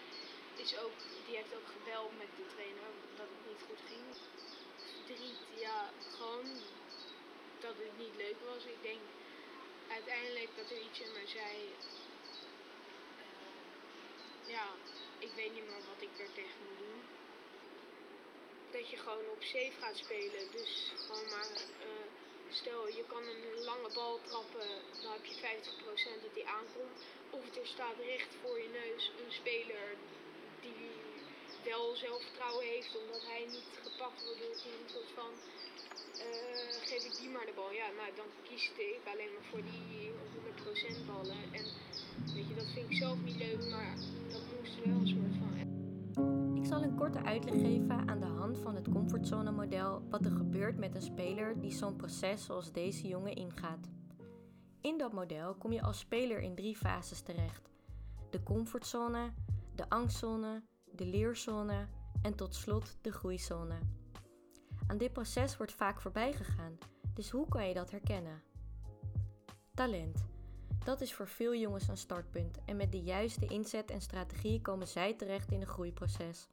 is 0.66 0.77
ook, 0.84 0.96
die 1.25 1.36
heeft 1.39 1.54
ook 1.60 1.70
gebeld 1.77 2.12
met 2.24 2.32
de 2.39 2.46
trainer 2.54 2.92
dat 3.20 3.30
het 3.36 3.44
niet 3.50 3.62
goed 3.68 3.82
ging. 3.92 4.06
Verdriet, 5.06 5.39
ja, 5.68 5.80
gewoon 6.18 6.48
dat 7.60 7.75
het 7.86 7.98
niet 8.04 8.16
leuk 8.24 8.39
was. 8.51 8.63
Ik 8.75 8.82
denk 8.82 9.04
uiteindelijk 9.98 10.50
dat 10.60 10.70
er 10.72 10.82
iets 10.88 11.00
in 11.00 11.12
me 11.18 11.24
zei. 11.38 11.54
eh, 13.24 14.50
ja, 14.56 14.68
ik 15.20 15.32
weet 15.36 15.54
niet 15.54 15.68
meer 15.70 15.84
wat 15.92 16.01
ik 16.08 16.13
er 16.20 16.34
tegen 16.34 16.60
moet 16.68 16.77
doen. 16.86 17.01
Dat 18.72 18.89
je 18.89 18.98
gewoon 18.98 19.27
op 19.36 19.42
safe 19.44 19.74
gaat 19.82 19.98
spelen. 19.98 20.51
Dus 20.51 20.92
gewoon 21.06 21.30
maar, 21.30 21.51
eh, 21.88 22.08
stel 22.50 22.88
je 22.88 23.04
kan 23.08 23.24
een 23.24 23.63
lange 23.63 23.92
bal 23.94 24.20
trappen, 24.22 24.70
dan 25.01 25.12
heb 25.12 25.25
je 25.25 25.36
50% 25.36 26.22
dat 26.22 26.34
die 26.34 26.48
aankomt. 26.48 26.98
Of 27.30 27.56
er 27.56 27.68
staat 27.68 27.98
recht 28.13 28.32
voor 28.42 28.58
je 28.63 28.70
neus 28.70 29.12
een 29.22 29.32
speler 29.32 29.88
die 30.62 30.89
wel 31.63 31.96
zelfvertrouwen 31.96 32.66
heeft 32.66 32.98
omdat 33.01 33.24
hij 33.32 33.46
niet 33.56 33.72
gepakt 33.88 34.24
wordt 34.25 34.39
door 34.39 34.50
het. 34.50 34.66
Een 34.66 34.89
soort 34.96 35.12
van, 35.20 35.32
eh, 36.25 36.70
geef 36.89 37.04
ik 37.10 37.16
die 37.20 37.30
maar 37.30 37.46
de 37.46 37.56
bal. 37.56 37.72
Ja, 37.72 37.88
nou 37.98 38.10
dan 38.16 38.30
kieste 38.50 38.84
ik 38.96 39.04
alleen 39.13 39.34
maar 39.34 39.48
voor 39.51 39.63
die 39.72 40.12
100% 40.34 41.06
ballen. 41.06 41.42
En 41.58 41.66
weet 42.36 42.48
je, 42.50 42.56
dat 42.56 42.70
vind 42.74 42.89
ik 42.89 42.98
zelf 42.98 43.18
niet 43.27 43.39
leuk, 43.46 43.62
maar 43.70 43.94
dat 44.32 44.44
moest 44.56 44.75
wel 44.86 44.98
een 45.01 45.08
soort 45.08 45.36
van. 45.39 46.47
Ik 46.67 46.74
zal 46.74 46.83
een 46.83 46.95
korte 46.95 47.24
uitleg 47.24 47.62
geven 47.62 48.09
aan 48.09 48.19
de 48.19 48.25
hand 48.25 48.57
van 48.57 48.75
het 48.75 48.89
comfortzone-model 48.89 50.01
wat 50.09 50.25
er 50.25 50.31
gebeurt 50.31 50.77
met 50.77 50.95
een 50.95 51.01
speler 51.01 51.59
die 51.59 51.71
zo'n 51.71 51.95
proces 51.95 52.45
zoals 52.45 52.71
deze 52.71 53.07
jongen 53.07 53.36
ingaat. 53.36 53.89
In 54.81 54.97
dat 54.97 55.13
model 55.13 55.55
kom 55.55 55.71
je 55.71 55.81
als 55.81 56.00
speler 56.00 56.39
in 56.39 56.55
drie 56.55 56.75
fases 56.75 57.21
terecht: 57.21 57.69
de 58.29 58.43
comfortzone, 58.43 59.33
de 59.75 59.89
angstzone, 59.89 60.63
de 60.91 61.05
leerzone 61.05 61.88
en 62.21 62.36
tot 62.36 62.55
slot 62.55 62.97
de 63.01 63.12
groeizone. 63.12 63.79
Aan 64.88 64.97
dit 64.97 65.13
proces 65.13 65.57
wordt 65.57 65.74
vaak 65.74 66.01
voorbij 66.01 66.33
gegaan, 66.33 66.77
dus 67.13 67.29
hoe 67.29 67.47
kan 67.50 67.67
je 67.67 67.74
dat 67.74 67.91
herkennen? 67.91 68.41
Talent. 69.74 70.25
Dat 70.86 71.01
is 71.01 71.13
voor 71.13 71.27
veel 71.27 71.55
jongens 71.55 71.88
een 71.88 71.97
startpunt 71.97 72.57
en 72.65 72.75
met 72.75 72.91
de 72.91 73.01
juiste 73.01 73.45
inzet 73.45 73.91
en 73.91 74.01
strategie 74.01 74.62
komen 74.62 74.88
zij 74.88 75.13
terecht 75.13 75.51
in 75.51 75.62
een 75.62 75.67
groeiproces. 75.67 76.50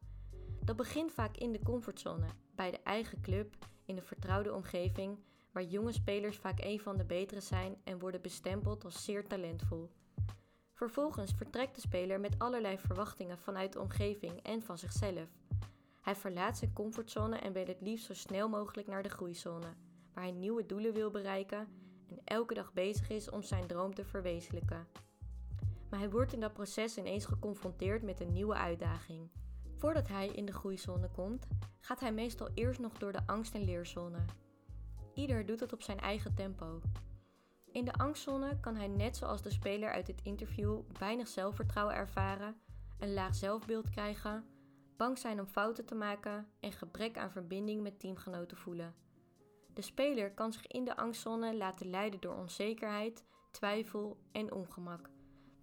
Dat 0.65 0.77
begint 0.77 1.13
vaak 1.13 1.37
in 1.37 1.53
de 1.53 1.63
comfortzone, 1.63 2.27
bij 2.55 2.71
de 2.71 2.81
eigen 2.83 3.21
club, 3.21 3.57
in 3.85 3.97
een 3.97 4.03
vertrouwde 4.03 4.55
omgeving, 4.55 5.19
waar 5.53 5.63
jonge 5.63 5.93
spelers 5.93 6.37
vaak 6.37 6.61
een 6.61 6.81
van 6.81 6.97
de 6.97 7.05
betere 7.05 7.41
zijn 7.41 7.77
en 7.85 7.99
worden 7.99 8.21
bestempeld 8.21 8.85
als 8.85 9.05
zeer 9.05 9.27
talentvol. 9.27 9.91
Vervolgens 10.73 11.33
vertrekt 11.37 11.75
de 11.75 11.81
speler 11.81 12.21
met 12.21 12.39
allerlei 12.39 12.79
verwachtingen 12.79 13.39
vanuit 13.39 13.73
de 13.73 13.81
omgeving 13.81 14.43
en 14.43 14.63
van 14.63 14.79
zichzelf. 14.79 15.29
Hij 16.01 16.17
verlaat 16.17 16.59
zijn 16.59 16.73
comfortzone 16.73 17.37
en 17.37 17.53
wil 17.53 17.67
het 17.67 17.81
liefst 17.81 18.07
zo 18.07 18.15
snel 18.15 18.49
mogelijk 18.49 18.89
naar 18.89 19.03
de 19.03 19.09
groeizone, 19.09 19.75
waar 20.15 20.25
hij 20.25 20.33
nieuwe 20.33 20.67
doelen 20.67 20.93
wil 20.93 21.11
bereiken 21.11 21.69
en 22.09 22.21
elke 22.25 22.55
dag 22.55 22.73
bezig 22.73 23.11
is 23.11 23.31
om 23.31 23.43
zijn 23.43 23.67
droom 23.67 23.95
te 23.95 24.05
verwezenlijken. 24.05 24.87
Maar 25.91 25.99
hij 25.99 26.11
wordt 26.11 26.33
in 26.33 26.41
dat 26.41 26.53
proces 26.53 26.99
ineens 26.99 27.25
geconfronteerd 27.25 28.03
met 28.03 28.21
een 28.21 28.33
nieuwe 28.33 28.55
uitdaging. 28.55 29.31
Voordat 29.85 30.09
hij 30.09 30.29
in 30.29 30.45
de 30.45 30.53
groeizone 30.53 31.09
komt, 31.09 31.47
gaat 31.81 32.01
hij 32.01 32.13
meestal 32.13 32.49
eerst 32.55 32.81
nog 32.81 32.93
door 32.93 33.13
de 33.13 33.27
angst- 33.27 33.55
en 33.55 33.65
leerzone. 33.65 34.25
Ieder 35.15 35.47
doet 35.47 35.61
het 35.61 35.73
op 35.73 35.83
zijn 35.83 36.01
eigen 36.01 36.35
tempo. 36.35 36.81
In 37.73 37.85
de 37.85 37.93
angstzone 37.93 38.61
kan 38.61 38.77
hij 38.77 38.87
net 38.87 39.17
zoals 39.17 39.43
de 39.43 39.51
speler 39.51 39.91
uit 39.91 40.07
het 40.07 40.21
interview 40.23 40.81
weinig 40.99 41.29
zelfvertrouwen 41.29 41.95
ervaren, 41.95 42.57
een 42.99 43.15
laag 43.15 43.35
zelfbeeld 43.35 43.89
krijgen, 43.89 44.45
bang 44.97 45.19
zijn 45.19 45.41
om 45.41 45.47
fouten 45.47 45.85
te 45.85 45.95
maken 45.95 46.49
en 46.61 46.73
gebrek 46.73 47.19
aan 47.19 47.31
verbinding 47.31 47.83
met 47.83 48.01
teamgenoten 48.01 48.57
voelen. 48.57 48.95
De 49.75 49.83
speler 49.83 50.33
kan 50.33 50.53
zich 50.53 50.67
in 50.67 50.85
de 50.85 50.97
angstzone 50.97 51.57
laten 51.57 51.91
leiden 51.91 52.21
door 52.21 52.35
onzekerheid, 52.37 53.25
twijfel 53.51 54.19
en 54.33 54.53
ongemak, 54.53 55.11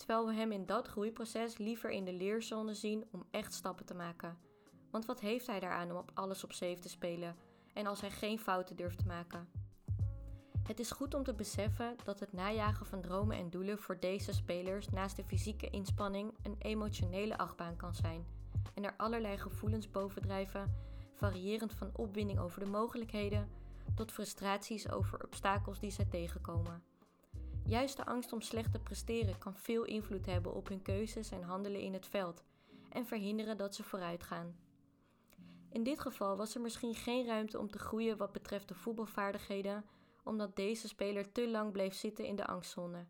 terwijl 0.02 0.28
we 0.28 0.34
hem 0.34 0.52
in 0.52 0.66
dat 0.66 0.88
groeiproces 0.88 1.58
liever 1.58 1.90
in 1.90 2.06
de 2.06 2.14
leerzone 2.14 2.74
zien 2.74 3.06
om 3.12 3.26
echt 3.32 3.54
stappen 3.54 3.86
te 3.86 3.94
maken. 3.94 4.38
Want 4.92 5.06
wat 5.06 5.20
heeft 5.20 5.48
hij 5.48 5.60
daaraan 5.60 5.92
om 5.92 5.98
op 5.98 6.12
alles 6.14 6.44
op 6.44 6.54
safe 6.54 6.80
te 6.80 6.90
spelen 6.90 7.36
en 7.74 7.86
als 7.86 8.02
hij 8.02 8.12
geen 8.12 8.40
fouten 8.40 8.76
durft 8.76 8.98
te 8.98 9.06
maken? 9.06 9.50
Het 10.64 10.80
is 10.80 10.92
goed 10.92 11.14
om 11.14 11.24
te 11.24 11.34
beseffen 11.34 11.96
dat 12.04 12.20
het 12.20 12.34
najagen 12.34 12.86
van 12.86 13.02
dromen 13.02 13.38
en 13.38 13.50
doelen 13.50 13.78
voor 13.78 14.00
deze 14.00 14.34
spelers 14.34 14.90
naast 14.90 15.16
de 15.16 15.24
fysieke 15.24 15.70
inspanning 15.70 16.34
een 16.44 16.56
emotionele 16.60 17.38
achtbaan 17.38 17.76
kan 17.76 17.96
zijn 17.96 18.26
en 18.74 18.84
er 18.84 18.94
allerlei 18.98 19.38
gevoelens 19.38 19.92
bovendrijven, 19.92 20.76
variërend 21.14 21.74
van 21.74 21.90
opwinding 21.94 22.40
over 22.40 22.60
de 22.60 22.70
mogelijkheden 22.70 23.50
tot 23.96 24.12
frustraties 24.12 24.92
over 24.92 25.24
obstakels 25.24 25.80
die 25.80 25.92
zij 25.92 26.06
tegenkomen. 26.06 26.91
Juist 27.66 27.98
de 27.98 28.06
angst 28.06 28.34
om 28.34 28.42
slecht 28.42 28.72
te 28.72 28.80
presteren 28.80 29.38
kan 29.38 29.56
veel 29.56 29.84
invloed 29.84 30.26
hebben 30.26 30.54
op 30.54 30.68
hun 30.68 30.82
keuzes 30.82 31.32
en 31.32 31.44
handelen 31.44 31.82
in 31.82 31.94
het 31.94 32.06
veld 32.06 32.44
en 32.90 33.06
verhinderen 33.06 33.58
dat 33.58 33.76
ze 33.76 33.84
vooruit 33.84 34.24
gaan. 34.24 34.56
In 35.72 35.84
dit 35.84 36.00
geval 36.00 36.38
was 36.38 36.56
er 36.56 36.62
misschien 36.62 36.96
geen 36.96 37.26
ruimte 37.26 37.60
om 37.60 37.72
te 37.72 37.80
groeien 37.80 38.18
wat 38.18 38.32
betreft 38.32 38.68
de 38.68 38.74
voetbalvaardigheden, 38.74 39.86
omdat 40.24 40.56
deze 40.56 40.88
speler 40.88 41.32
te 41.32 41.50
lang 41.50 41.72
bleef 41.72 41.94
zitten 41.94 42.26
in 42.26 42.36
de 42.36 42.46
angstzone. 42.46 43.06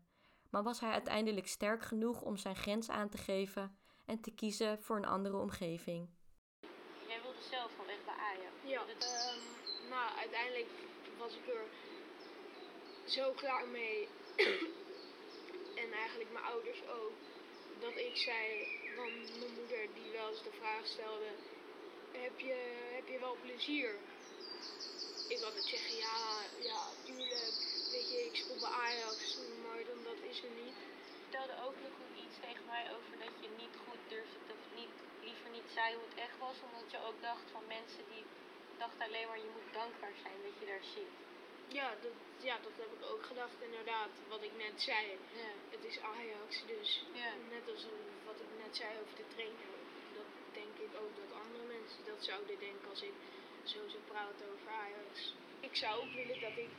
Maar 0.50 0.62
was 0.62 0.80
hij 0.80 0.90
uiteindelijk 0.90 1.46
sterk 1.46 1.82
genoeg 1.82 2.22
om 2.22 2.36
zijn 2.36 2.56
grens 2.56 2.90
aan 2.90 3.08
te 3.08 3.18
geven 3.18 3.76
en 4.04 4.20
te 4.20 4.30
kiezen 4.30 4.82
voor 4.82 4.96
een 4.96 5.06
andere 5.06 5.36
omgeving? 5.36 6.08
Jij 7.08 7.20
wilde 7.22 7.42
zelf 7.50 7.70
van 7.76 7.86
weg 7.86 8.04
bij 8.04 8.14
Ajax. 8.14 8.54
Ja, 8.64 8.80
ehm, 8.80 9.38
nou 9.90 10.18
uiteindelijk 10.18 10.68
was 11.18 11.32
ik 11.32 11.48
er 11.48 11.64
zo 13.10 13.32
klaar 13.32 13.68
mee. 13.68 14.08
En 15.82 15.92
eigenlijk 15.92 16.32
mijn 16.32 16.44
ouders 16.44 16.80
ook. 16.88 17.12
Dat 17.80 17.96
ik 17.96 18.16
zei 18.16 18.66
van 18.96 19.12
mijn 19.38 19.54
moeder 19.58 19.82
die 19.94 20.10
wel 20.12 20.28
eens 20.28 20.42
de 20.42 20.56
vraag 20.60 20.86
stelde. 20.86 21.30
Heb 22.12 22.38
je, 22.38 22.58
heb 22.94 23.08
je 23.08 23.18
wel 23.18 23.36
plezier? 23.42 23.94
Ik 25.26 25.40
had 25.40 25.54
het 25.54 25.64
zeggen, 25.64 25.96
ja, 25.96 26.18
ja, 26.70 26.82
tuurlijk. 27.04 27.56
Weet 27.90 28.08
je, 28.12 28.18
ik 28.30 28.36
speel 28.36 28.58
bij 28.60 28.74
Ajax, 28.86 29.38
maar 29.64 29.84
dan 29.90 30.00
dat 30.04 30.20
is 30.30 30.38
er 30.42 30.54
niet. 30.64 30.78
Vertelde 31.22 31.56
ook 31.66 31.76
nog 31.86 31.96
iets 32.24 32.36
tegen 32.46 32.66
mij 32.66 32.84
over 32.94 33.12
dat 33.24 33.34
je 33.42 33.48
niet 33.62 33.74
goed 33.84 34.02
durfde 34.08 34.38
te, 34.46 34.54
niet, 34.80 34.96
liever 35.26 35.50
niet 35.50 35.68
zei 35.74 35.94
hoe 35.94 36.08
het 36.08 36.18
echt 36.26 36.38
was, 36.38 36.56
omdat 36.66 36.90
je 36.90 36.98
ook 37.08 37.18
dacht 37.20 37.46
van 37.54 37.74
mensen 37.76 38.04
die 38.12 38.24
dachten 38.78 39.06
alleen 39.06 39.28
maar 39.28 39.42
je 39.46 39.54
moet 39.56 39.72
dankbaar 39.80 40.16
zijn 40.22 40.38
dat 40.46 40.56
je 40.60 40.66
daar 40.72 40.86
zit. 40.96 41.21
Ja 41.80 41.88
dat, 42.04 42.16
ja, 42.48 42.56
dat 42.66 42.76
heb 42.82 42.90
ik 42.98 43.02
ook 43.12 43.22
gedacht 43.30 43.58
inderdaad, 43.68 44.12
wat 44.32 44.42
ik 44.48 44.54
net 44.64 44.76
zei. 44.90 45.04
Ja. 45.42 45.50
Het 45.74 45.84
is 45.90 45.96
Ajax, 46.14 46.50
dus 46.74 46.88
Ja. 47.22 47.30
net 47.56 47.64
als 47.72 47.82
wat 48.28 48.38
ik 48.44 48.50
net 48.64 48.72
zei 48.80 48.90
over 49.02 49.16
de 49.22 49.28
trainer. 49.34 49.70
Dat 50.18 50.28
denk 50.60 50.74
ik 50.86 50.92
ook 51.02 51.12
dat 51.22 51.30
andere 51.44 51.64
mensen 51.74 52.00
dat 52.10 52.20
zouden 52.30 52.56
denken 52.66 52.88
als 52.94 53.02
ik 53.10 53.16
zo 53.72 53.80
zou 53.92 54.02
praten 54.12 54.44
over 54.52 54.68
Ajax. 54.84 55.12
Ik 55.68 55.74
zou 55.82 55.92
ook 56.02 56.12
willen 56.20 56.40
dat 56.46 56.56
ik 56.64 56.70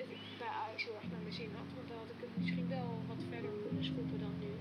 het 0.00 0.38
bij 0.38 0.52
Ajax 0.62 0.84
heel 0.84 0.94
erg 1.00 1.08
naar 1.12 1.24
mijn 1.26 1.38
zin 1.42 1.52
had, 1.58 1.68
want 1.76 1.88
dan 1.88 1.98
had 2.02 2.10
ik 2.16 2.20
het 2.26 2.36
misschien 2.38 2.68
wel 2.68 2.88
wat 3.10 3.22
verder 3.32 3.50
kunnen 3.66 3.84
schoppen 3.90 4.18
dan 4.26 4.34
nu. 4.44 4.52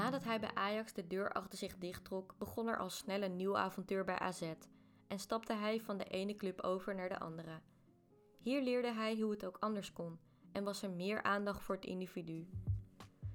Nadat 0.00 0.24
hij 0.24 0.40
bij 0.40 0.54
Ajax 0.54 0.92
de 0.92 1.06
deur 1.06 1.32
achter 1.32 1.58
zich 1.58 1.78
dichttrok, 1.78 2.34
begon 2.38 2.68
er 2.68 2.78
al 2.78 2.90
snel 2.90 3.22
een 3.22 3.36
nieuw 3.36 3.56
avontuur 3.56 4.04
bij 4.04 4.18
AZ 4.18 4.42
en 5.08 5.18
stapte 5.18 5.52
hij 5.52 5.80
van 5.80 5.98
de 5.98 6.04
ene 6.04 6.36
club 6.36 6.60
over 6.60 6.94
naar 6.94 7.08
de 7.08 7.18
andere. 7.18 7.60
Hier 8.42 8.62
leerde 8.62 8.92
hij 8.92 9.16
hoe 9.20 9.30
het 9.30 9.46
ook 9.46 9.56
anders 9.60 9.92
kon 9.92 10.18
en 10.52 10.64
was 10.64 10.82
er 10.82 10.90
meer 10.90 11.22
aandacht 11.22 11.62
voor 11.62 11.74
het 11.74 11.84
individu. 11.84 12.48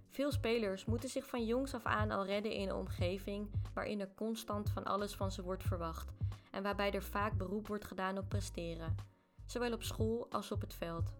Veel 0.09 0.31
spelers 0.31 0.85
moeten 0.85 1.09
zich 1.09 1.25
van 1.25 1.45
jongs 1.45 1.73
af 1.73 1.83
aan 1.83 2.11
al 2.11 2.25
redden 2.25 2.51
in 2.51 2.69
een 2.69 2.75
omgeving 2.75 3.49
waarin 3.73 3.99
er 3.99 4.13
constant 4.15 4.69
van 4.69 4.83
alles 4.83 5.15
van 5.15 5.31
ze 5.31 5.43
wordt 5.43 5.63
verwacht 5.63 6.11
en 6.51 6.63
waarbij 6.63 6.91
er 6.91 7.03
vaak 7.03 7.37
beroep 7.37 7.67
wordt 7.67 7.85
gedaan 7.85 8.17
op 8.17 8.29
presteren, 8.29 8.95
zowel 9.45 9.73
op 9.73 9.83
school 9.83 10.27
als 10.29 10.51
op 10.51 10.61
het 10.61 10.73
veld. 10.73 11.13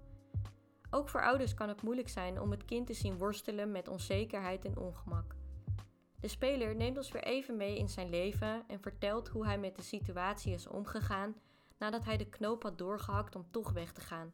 Ook 0.89 1.09
voor 1.09 1.23
ouders 1.23 1.53
kan 1.53 1.67
het 1.67 1.81
moeilijk 1.81 2.09
zijn 2.09 2.41
om 2.41 2.51
het 2.51 2.65
kind 2.65 2.87
te 2.87 2.93
zien 2.93 3.17
worstelen 3.17 3.71
met 3.71 3.87
onzekerheid 3.87 4.65
en 4.65 4.77
ongemak. 4.77 5.35
De 6.19 6.27
speler 6.27 6.75
neemt 6.75 6.97
ons 6.97 7.11
weer 7.11 7.23
even 7.23 7.57
mee 7.57 7.77
in 7.77 7.89
zijn 7.89 8.09
leven 8.09 8.63
en 8.67 8.79
vertelt 8.79 9.27
hoe 9.27 9.45
hij 9.45 9.57
met 9.57 9.75
de 9.75 9.83
situatie 9.83 10.53
is 10.53 10.67
omgegaan 10.67 11.35
nadat 11.77 12.03
hij 12.05 12.17
de 12.17 12.29
knoop 12.29 12.63
had 12.63 12.77
doorgehakt 12.77 13.35
om 13.35 13.51
toch 13.51 13.71
weg 13.71 13.91
te 13.91 14.01
gaan. 14.01 14.33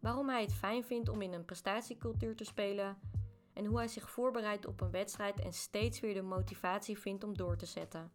Waarom 0.00 0.28
hij 0.28 0.42
het 0.42 0.54
fijn 0.54 0.84
vindt 0.84 1.08
om 1.08 1.22
in 1.22 1.32
een 1.32 1.44
prestatiecultuur 1.44 2.36
te 2.36 2.44
spelen 2.44 2.98
en 3.52 3.64
hoe 3.64 3.76
hij 3.78 3.88
zich 3.88 4.10
voorbereidt 4.10 4.66
op 4.66 4.80
een 4.80 4.90
wedstrijd 4.90 5.40
en 5.40 5.52
steeds 5.52 6.00
weer 6.00 6.14
de 6.14 6.22
motivatie 6.22 6.98
vindt 6.98 7.24
om 7.24 7.36
door 7.36 7.56
te 7.56 7.66
zetten. 7.66 8.12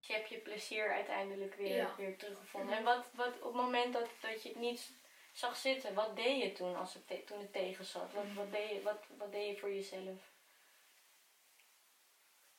je 0.00 0.12
hebt 0.12 0.28
je 0.28 0.38
plezier 0.38 0.92
uiteindelijk 0.92 1.54
weer, 1.54 1.76
Ja. 1.76 1.94
weer 1.96 2.18
teruggevonden. 2.18 2.76
En 2.76 2.84
wat, 2.84 3.10
wat 3.14 3.34
op 3.40 3.42
het 3.52 3.62
moment 3.62 3.92
dat, 3.92 4.08
dat 4.20 4.42
je 4.42 4.48
het 4.48 4.58
niet 4.58 4.92
zag 5.32 5.56
zitten, 5.56 5.94
wat 5.94 6.16
deed 6.16 6.42
je 6.42 6.52
toen 6.52 6.76
als 6.76 6.94
het, 6.94 7.06
te- 7.06 7.24
toen 7.24 7.38
het 7.40 7.52
tegen 7.52 7.84
zat? 7.84 8.12
Wat, 8.12 8.24
wat, 8.34 8.50
deed 8.52 8.70
je, 8.70 8.82
wat, 8.82 9.04
wat 9.18 9.32
deed 9.32 9.48
je 9.54 9.60
voor 9.60 9.72
jezelf? 9.74 10.31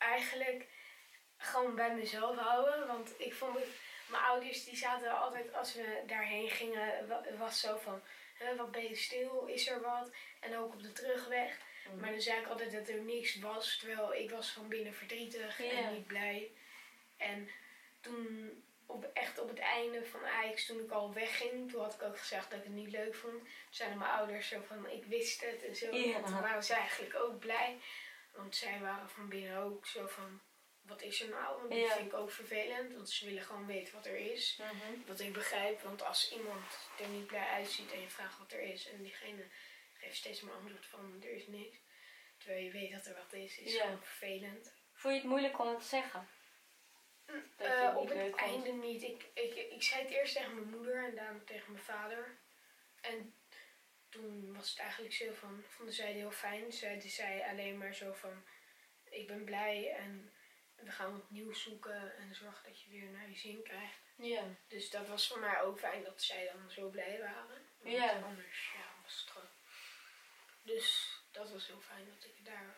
Eigenlijk 0.03 0.65
gewoon 1.37 1.75
bij 1.75 1.95
mezelf 1.95 2.37
houden. 2.37 2.87
Want 2.87 3.13
ik 3.17 3.33
vond 3.33 3.55
het, 3.59 3.67
mijn 4.07 4.23
ouders 4.23 4.63
die 4.63 4.75
zaten 4.77 5.19
altijd, 5.19 5.53
als 5.53 5.73
we 5.73 6.03
daarheen 6.07 6.49
gingen, 6.49 7.07
wa- 7.07 7.23
was 7.37 7.59
zo 7.59 7.77
van, 7.77 8.01
hè, 8.37 8.55
wat 8.55 8.71
ben 8.71 8.83
je 8.89 8.95
stil, 8.95 9.45
is 9.45 9.67
er 9.69 9.81
wat? 9.81 10.11
En 10.39 10.57
ook 10.57 10.73
op 10.73 10.81
de 10.81 10.91
terugweg. 10.91 11.57
Mhm. 11.87 11.99
Maar 11.99 12.11
dan 12.11 12.21
zei 12.21 12.39
ik 12.41 12.47
altijd 12.47 12.71
dat 12.71 12.87
er 12.87 13.01
niks 13.01 13.39
was, 13.39 13.77
terwijl 13.77 14.13
ik 14.13 14.29
was 14.29 14.51
van 14.51 14.67
binnen 14.67 14.93
verdrietig 14.93 15.59
en 15.63 15.93
niet 15.93 16.07
blij. 16.07 16.51
En 17.17 17.49
toen, 18.01 18.51
op, 18.85 19.09
echt 19.13 19.39
op 19.39 19.47
het 19.49 19.59
einde 19.59 20.05
van 20.05 20.25
Ajax, 20.25 20.65
toen 20.65 20.79
ik 20.79 20.91
al 20.91 21.13
wegging, 21.13 21.71
toen 21.71 21.81
had 21.81 21.93
ik 21.93 22.01
ook 22.01 22.17
gezegd 22.19 22.49
dat 22.49 22.59
ik 22.59 22.65
het 22.65 22.73
niet 22.73 22.91
leuk 22.91 23.15
vond. 23.15 23.33
Toen 23.33 23.47
zeiden 23.69 23.97
mijn 23.99 24.11
ouders 24.11 24.47
zo 24.47 24.61
van, 24.67 24.89
ik 24.89 25.05
wist 25.05 25.41
het 25.41 25.63
en 25.63 25.75
zo. 25.75 25.95
Ja. 25.95 26.15
En 26.15 26.23
toen 26.23 26.41
waren 26.41 26.63
ze 26.63 26.73
eigenlijk 26.73 27.15
ook 27.15 27.39
blij. 27.39 27.77
Want 28.33 28.55
zij 28.55 28.79
waren 28.79 29.09
van 29.09 29.29
binnen 29.29 29.57
ook 29.57 29.85
zo 29.85 30.07
van, 30.07 30.41
wat 30.81 31.01
is 31.01 31.21
er 31.21 31.29
nou? 31.29 31.57
Want 31.57 31.69
dat 31.69 31.79
Ja. 31.79 31.95
vind 31.95 32.07
ik 32.07 32.13
ook 32.13 32.31
vervelend, 32.31 32.93
want 32.93 33.09
ze 33.09 33.25
willen 33.25 33.43
gewoon 33.43 33.65
weten 33.65 33.93
wat 33.93 34.05
er 34.05 34.15
is. 34.15 34.57
Mhm. 34.61 35.07
Wat 35.07 35.19
ik 35.19 35.33
begrijp, 35.33 35.81
want 35.81 36.03
als 36.03 36.31
iemand 36.33 36.89
er 36.99 37.07
niet 37.07 37.27
blij 37.27 37.47
uitziet 37.47 37.91
en 37.91 38.01
je 38.01 38.09
vraagt 38.09 38.37
wat 38.37 38.51
er 38.51 38.61
is 38.61 38.89
en 38.89 39.03
diegene 39.03 39.47
geeft 39.93 40.15
steeds 40.15 40.41
maar 40.41 40.53
antwoord 40.55 40.85
van 40.85 41.21
er 41.23 41.31
is 41.31 41.47
niks, 41.47 41.77
terwijl 42.37 42.63
je 42.63 42.71
weet 42.71 42.91
dat 42.91 43.05
er 43.05 43.15
wat 43.15 43.33
is, 43.33 43.57
is 43.57 43.73
Ja. 43.73 43.81
gewoon 43.81 44.03
vervelend. 44.03 44.73
Vond 44.93 45.13
je 45.13 45.19
het 45.19 45.29
moeilijk 45.29 45.59
om 45.59 45.67
het 45.67 45.79
te 45.79 45.85
zeggen? 45.85 46.27
Dat 47.25 47.41
je 47.57 47.63
Eh, 47.63 47.85
het 47.87 47.95
op 47.95 48.09
het 48.09 48.19
vond? 48.19 48.35
einde 48.35 48.71
niet. 48.71 49.01
Ik, 49.01 49.25
ik, 49.33 49.55
ik 49.55 49.83
zei 49.83 50.01
het 50.03 50.11
eerst 50.11 50.35
tegen 50.35 50.55
mijn 50.55 50.69
moeder 50.69 51.03
en 51.03 51.15
daarna 51.15 51.39
tegen 51.45 51.71
mijn 51.71 51.83
vader. 51.83 52.37
En 53.01 53.35
toen 54.13 54.53
was 54.55 54.69
het 54.69 54.79
eigenlijk 54.79 55.13
zo 55.13 55.33
van, 55.33 55.63
vonden 55.67 55.93
zij 55.93 56.07
het 56.07 56.15
heel 56.15 56.31
fijn. 56.31 56.71
Zeiden 56.71 57.09
zij 57.09 57.43
alleen 57.49 57.77
maar 57.77 57.93
zo 57.93 58.13
van, 58.13 58.43
ik 59.03 59.27
ben 59.27 59.43
blij 59.43 59.91
en 59.91 60.33
we 60.75 60.91
gaan 60.91 61.11
wat 61.11 61.29
nieuws 61.29 61.63
zoeken 61.63 62.17
en 62.17 62.35
zorgen 62.35 62.63
dat 62.69 62.81
je 62.81 62.89
weer 62.89 63.09
naar 63.09 63.29
je 63.29 63.37
zin 63.37 63.63
krijgt. 63.63 64.01
Ja. 64.17 64.43
Dus 64.67 64.89
dat 64.89 65.07
was 65.07 65.27
voor 65.27 65.39
mij 65.39 65.61
ook 65.61 65.79
fijn 65.79 66.03
dat 66.03 66.21
zij 66.21 66.51
dan 66.53 66.71
zo 66.71 66.89
blij 66.89 67.19
waren. 67.19 67.61
Want 67.79 67.95
Ja. 67.95 68.21
anders 68.21 68.71
ja, 68.73 69.01
was 69.03 69.21
het 69.21 69.29
gewoon. 69.29 69.49
Dus 70.63 71.17
dat 71.31 71.51
was 71.51 71.67
heel 71.67 71.81
fijn 71.81 72.05
dat 72.09 72.25
ik 72.25 72.45
daar 72.45 72.75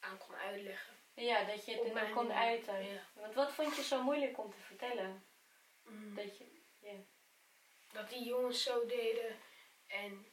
aan 0.00 0.18
kon 0.18 0.34
uitleggen. 0.34 0.94
Ja, 1.14 1.44
dat 1.44 1.64
je 1.64 1.72
het 1.72 1.94
dan 1.94 2.12
kon 2.12 2.26
manier, 2.26 2.42
uiten. 2.42 2.84
ja. 2.84 3.06
Want 3.12 3.34
wat 3.34 3.52
vond 3.52 3.76
je 3.76 3.82
zo 3.82 4.02
moeilijk 4.02 4.38
om 4.38 4.50
te 4.50 4.60
vertellen? 4.60 5.24
Mm. 5.82 6.14
Dat 6.14 6.38
je, 6.38 6.60
ja. 6.80 6.94
Dat 7.92 8.08
die 8.08 8.24
jongens 8.24 8.62
zo 8.62 8.86
deden 8.86 9.38
en 9.86 10.26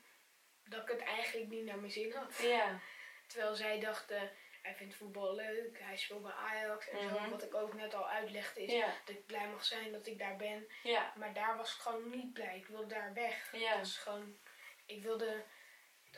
dat 0.70 0.82
ik 0.82 0.88
het 0.88 1.04
eigenlijk 1.04 1.50
niet 1.50 1.66
naar 1.66 1.78
mijn 1.80 1.92
zin 1.92 2.12
had. 2.14 2.38
Ja. 2.42 2.80
Terwijl 3.28 3.56
zij 3.56 3.80
dachten, 3.80 4.32
hij 4.62 4.76
vindt 4.76 4.96
voetbal 4.96 5.36
leuk, 5.36 5.80
hij 5.80 5.98
speelt 5.98 6.22
bij 6.24 6.32
Ajax 6.32 6.90
en 6.90 7.06
Mhm. 7.06 7.24
zo. 7.24 7.30
Wat 7.30 7.44
ik 7.44 7.56
ook 7.56 7.74
net 7.74 7.94
al 7.94 8.10
uitlegde 8.10 8.64
is 8.64 8.72
Ja. 8.74 8.94
dat 9.06 9.16
ik 9.16 9.26
blij 9.26 9.48
mag 9.48 9.64
zijn 9.66 9.92
dat 9.92 10.08
ik 10.08 10.20
daar 10.20 10.36
ben. 10.36 10.68
Ja. 10.84 11.14
Maar 11.16 11.34
daar 11.34 11.58
was 11.58 11.74
ik 11.76 11.82
gewoon 11.82 12.10
niet 12.10 12.34
blij. 12.34 12.58
Ik 12.58 12.68
wilde 12.68 12.86
daar 12.88 13.14
weg. 13.14 13.50
Ja. 13.52 13.78
Dat 13.78 13.88
gewoon, 13.88 14.38
ik 14.86 15.04
wilde, 15.04 15.44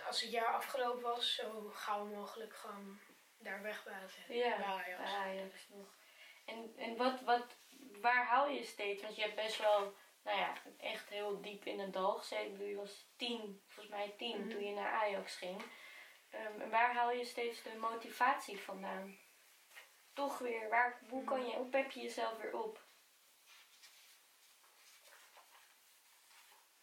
als 0.08 0.22
het 0.22 0.32
jaar 0.32 0.54
afgelopen 0.54 1.02
was, 1.02 1.36
zo 1.36 1.70
gauw 1.74 2.06
mogelijk 2.06 2.56
gewoon 2.56 3.00
daar 3.38 3.62
wegbuiten. 3.62 4.36
Ja. 4.36 4.58
Bij 4.58 4.98
Ajax. 4.98 5.68
Nog. 5.70 5.98
En, 6.46 6.74
en 6.78 6.96
wat, 6.98 7.22
wat, 7.22 7.46
waar 8.02 8.26
hou 8.26 8.52
je 8.52 8.64
steeds? 8.64 9.02
Want 9.02 9.16
je 9.16 9.22
hebt 9.22 9.36
best 9.36 9.58
wel, 9.58 9.96
nou 10.24 10.38
ja, 10.40 10.54
echt 10.78 11.10
heel 11.10 11.42
diep 11.42 11.66
in 11.66 11.80
het 11.80 11.94
dal 11.94 12.16
gezeten. 12.18 12.46
Ik 12.46 12.52
bedoel, 12.52 12.68
je 12.68 12.76
was 12.76 13.08
tien, 13.18 13.62
volgens 13.68 13.96
mij 13.96 14.14
tien, 14.18 14.40
Mhm. 14.40 14.50
toen 14.50 14.64
je 14.64 14.74
naar 14.74 14.92
Ajax 14.94 15.36
ging. 15.36 15.62
Ehm, 16.30 16.62
en 16.62 16.70
waar 16.70 16.94
haal 16.94 17.12
je 17.12 17.26
steeds 17.26 17.62
de 17.64 17.76
motivatie 17.78 18.60
vandaan? 18.60 19.18
Toch 20.14 20.38
weer, 20.38 20.70
waar, 20.70 21.00
hoe 21.10 21.24
kan 21.24 21.46
je, 21.48 21.56
hoe 21.56 21.70
pep 21.70 21.92
je 21.92 22.02
jezelf 22.02 22.38
weer 22.38 22.54
op? 22.64 22.88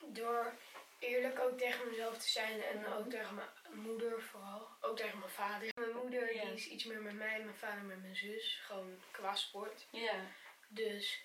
Door 0.06 0.54
eerlijk 0.98 1.38
ook 1.38 1.58
tegen 1.58 1.88
mezelf 1.88 2.18
te 2.18 2.28
zijn 2.28 2.62
en 2.62 2.86
ook 2.86 3.10
tegen 3.10 3.34
mijn 3.34 3.48
moeder 3.80 4.22
vooral. 4.22 4.68
Ook 4.80 4.96
tegen 4.96 5.18
mijn 5.18 5.30
vader. 5.30 5.70
Mijn 5.74 5.96
moeder 5.96 6.34
Ja. 6.34 6.42
die 6.42 6.52
is 6.52 6.66
iets 6.68 6.84
meer 6.84 7.02
met 7.02 7.14
mij, 7.14 7.40
mijn 7.44 7.56
vader 7.56 7.82
met 7.84 8.00
mijn 8.00 8.16
zus. 8.16 8.60
Gewoon 8.64 9.02
qua 9.10 9.34
sport. 9.34 9.88
Ja. 9.90 10.24
Dus 10.68 11.24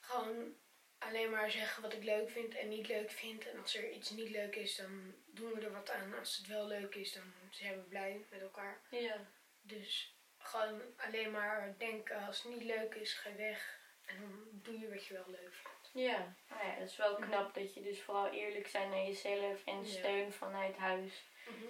gewoon 0.00 0.54
alleen 0.98 1.30
maar 1.30 1.50
zeggen 1.50 1.82
wat 1.82 1.92
ik 1.92 2.02
leuk 2.04 2.30
vind 2.30 2.54
en 2.54 2.68
niet 2.68 2.88
leuk 2.88 3.10
vind. 3.10 3.48
En 3.50 3.60
als 3.60 3.74
er 3.76 3.90
iets 3.90 4.10
niet 4.10 4.30
leuk 4.30 4.56
is, 4.56 4.76
dan 4.76 5.14
doen 5.26 5.52
we 5.52 5.60
er 5.60 5.72
wat 5.72 5.90
aan. 5.90 6.18
Als 6.18 6.36
het 6.36 6.46
wel 6.46 6.66
leuk 6.66 6.94
is, 6.94 7.12
dan 7.12 7.32
zijn 7.50 7.74
we 7.74 7.80
blij 7.80 8.24
met 8.30 8.40
elkaar. 8.40 8.80
Ja. 8.90 9.26
Dus 9.62 10.16
gewoon 10.38 10.82
alleen 10.96 11.30
maar 11.30 11.74
denken 11.78 12.26
als 12.26 12.42
het 12.42 12.52
niet 12.52 12.62
leuk 12.64 12.94
is, 12.94 13.12
ga 13.12 13.28
je 13.28 13.34
weg. 13.36 13.78
En 14.06 14.20
dan 14.20 14.48
doe 14.52 14.78
je 14.78 14.88
wat 14.88 15.06
je 15.06 15.14
wel 15.14 15.24
leuk 15.26 15.54
vindt. 15.54 15.90
Ja. 15.92 16.34
Nou 16.48 16.66
ja, 16.66 16.78
dat 16.78 16.88
is 16.88 16.96
wel 16.96 17.14
knap 17.14 17.54
dat 17.54 17.74
je 17.74 17.82
dus 17.82 18.00
vooral 18.02 18.30
eerlijk 18.30 18.66
zijn 18.68 18.90
naar 18.90 19.04
jezelf 19.04 19.64
en 19.64 19.78
Ja. 19.84 19.84
steun 19.90 20.32
vanuit 20.32 20.76
huis. 20.76 21.24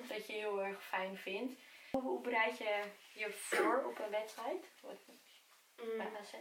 Dat 0.09 0.27
je 0.27 0.33
heel 0.33 0.63
erg 0.63 0.85
fijn 0.85 1.17
vindt. 1.17 1.61
Hoe, 1.91 2.03
hoe 2.03 2.21
bereid 2.21 2.59
je 2.59 2.83
je 3.15 3.31
voor 3.31 3.85
op 3.85 3.99
een 3.99 4.11
wedstrijd? 4.11 4.65
Wat, 4.81 4.97
Mm. 5.83 5.97
bij 5.97 6.11
AZ? 6.21 6.33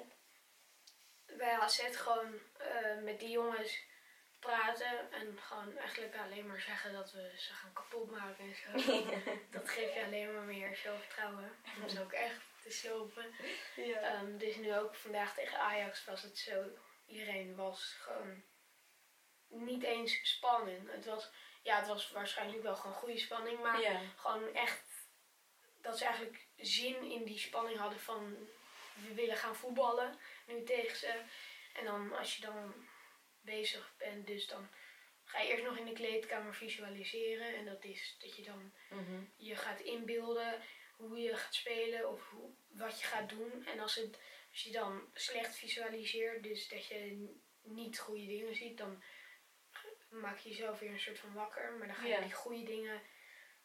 Bij 1.37 1.59
AZ 1.59 1.81
gewoon 1.91 2.39
eh, 2.57 3.03
met 3.03 3.19
die 3.19 3.29
jongens 3.29 3.85
praten 4.39 5.11
en 5.11 5.39
gewoon 5.39 5.77
eigenlijk 5.77 6.15
alleen 6.15 6.47
maar 6.47 6.61
zeggen 6.61 6.93
dat 6.93 7.11
we 7.11 7.33
ze 7.37 7.53
gaan 7.53 7.73
kapot 7.73 8.11
maken 8.11 8.45
en 8.45 8.55
zo. 8.55 8.93
dat 9.57 9.69
geeft 9.69 9.93
je 9.93 10.05
alleen 10.05 10.33
maar 10.33 10.43
meer 10.43 10.75
zelfvertrouwen. 10.75 11.51
Om 11.81 11.89
ze 11.89 12.01
ook 12.01 12.11
echt 12.11 12.41
te 12.63 12.71
slopen. 12.71 13.25
Ja. 13.75 13.99
Ehm, 13.99 14.37
dus 14.37 14.55
nu 14.55 14.75
ook 14.75 14.95
vandaag 14.95 15.33
tegen 15.33 15.59
Ajax 15.59 16.05
was 16.05 16.21
het 16.21 16.37
zo. 16.37 16.63
Iedereen 17.05 17.55
was 17.55 17.95
gewoon 17.99 18.43
niet 19.47 19.83
eens 19.83 20.19
spanning. 20.23 20.91
Het 20.91 21.05
was, 21.05 21.31
ja, 21.63 21.77
het 21.77 21.87
was 21.87 22.11
waarschijnlijk 22.11 22.63
wel 22.63 22.75
gewoon 22.75 22.95
goede 22.95 23.17
spanning, 23.17 23.59
maar 23.61 23.81
ja. 23.81 24.01
gewoon 24.15 24.53
echt 24.53 24.83
dat 25.81 25.97
ze 25.97 26.05
eigenlijk 26.05 26.47
zin 26.55 27.11
in 27.11 27.23
die 27.23 27.39
spanning 27.39 27.79
hadden 27.79 27.99
van 27.99 28.37
we 29.07 29.13
willen 29.13 29.37
gaan 29.37 29.55
voetballen 29.55 30.19
nu 30.45 30.63
tegen 30.63 30.97
ze. 30.97 31.21
En 31.73 31.85
dan 31.85 32.13
als 32.17 32.35
je 32.35 32.41
dan 32.41 32.87
bezig 33.41 33.93
bent, 33.97 34.27
dus 34.27 34.47
dan 34.47 34.69
ga 35.23 35.39
je 35.39 35.49
eerst 35.49 35.63
nog 35.63 35.77
in 35.77 35.85
de 35.85 35.93
kleedkamer 35.93 36.55
visualiseren. 36.55 37.55
En 37.55 37.65
dat 37.65 37.83
is 37.83 38.15
dat 38.19 38.35
je 38.35 38.43
dan 38.43 38.73
Mhm. 38.89 39.23
je 39.35 39.55
gaat 39.55 39.79
inbeelden 39.79 40.61
hoe 40.95 41.17
je 41.19 41.35
gaat 41.35 41.55
spelen 41.55 42.09
of 42.09 42.29
hoe, 42.29 42.51
wat 42.67 42.99
je 43.01 43.07
gaat 43.07 43.29
doen. 43.29 43.65
En 43.65 43.79
als, 43.79 43.95
het, 43.95 44.19
als 44.51 44.63
je 44.63 44.71
dan 44.71 45.09
slecht 45.13 45.55
visualiseert, 45.57 46.43
dus 46.43 46.67
dat 46.67 46.85
je 46.87 47.29
niet 47.61 47.99
goede 47.99 48.25
dingen 48.25 48.55
ziet, 48.55 48.77
dan 48.77 49.03
maak 50.09 50.39
je 50.39 50.49
jezelf 50.49 50.79
weer 50.79 50.89
een 50.91 50.99
soort 50.99 51.19
van 51.19 51.33
wakker. 51.33 51.71
Maar 51.71 51.87
dan 51.87 51.95
ga 51.95 52.07
je 52.07 52.21
die 52.21 52.33
goede 52.33 52.63
dingen 52.63 53.01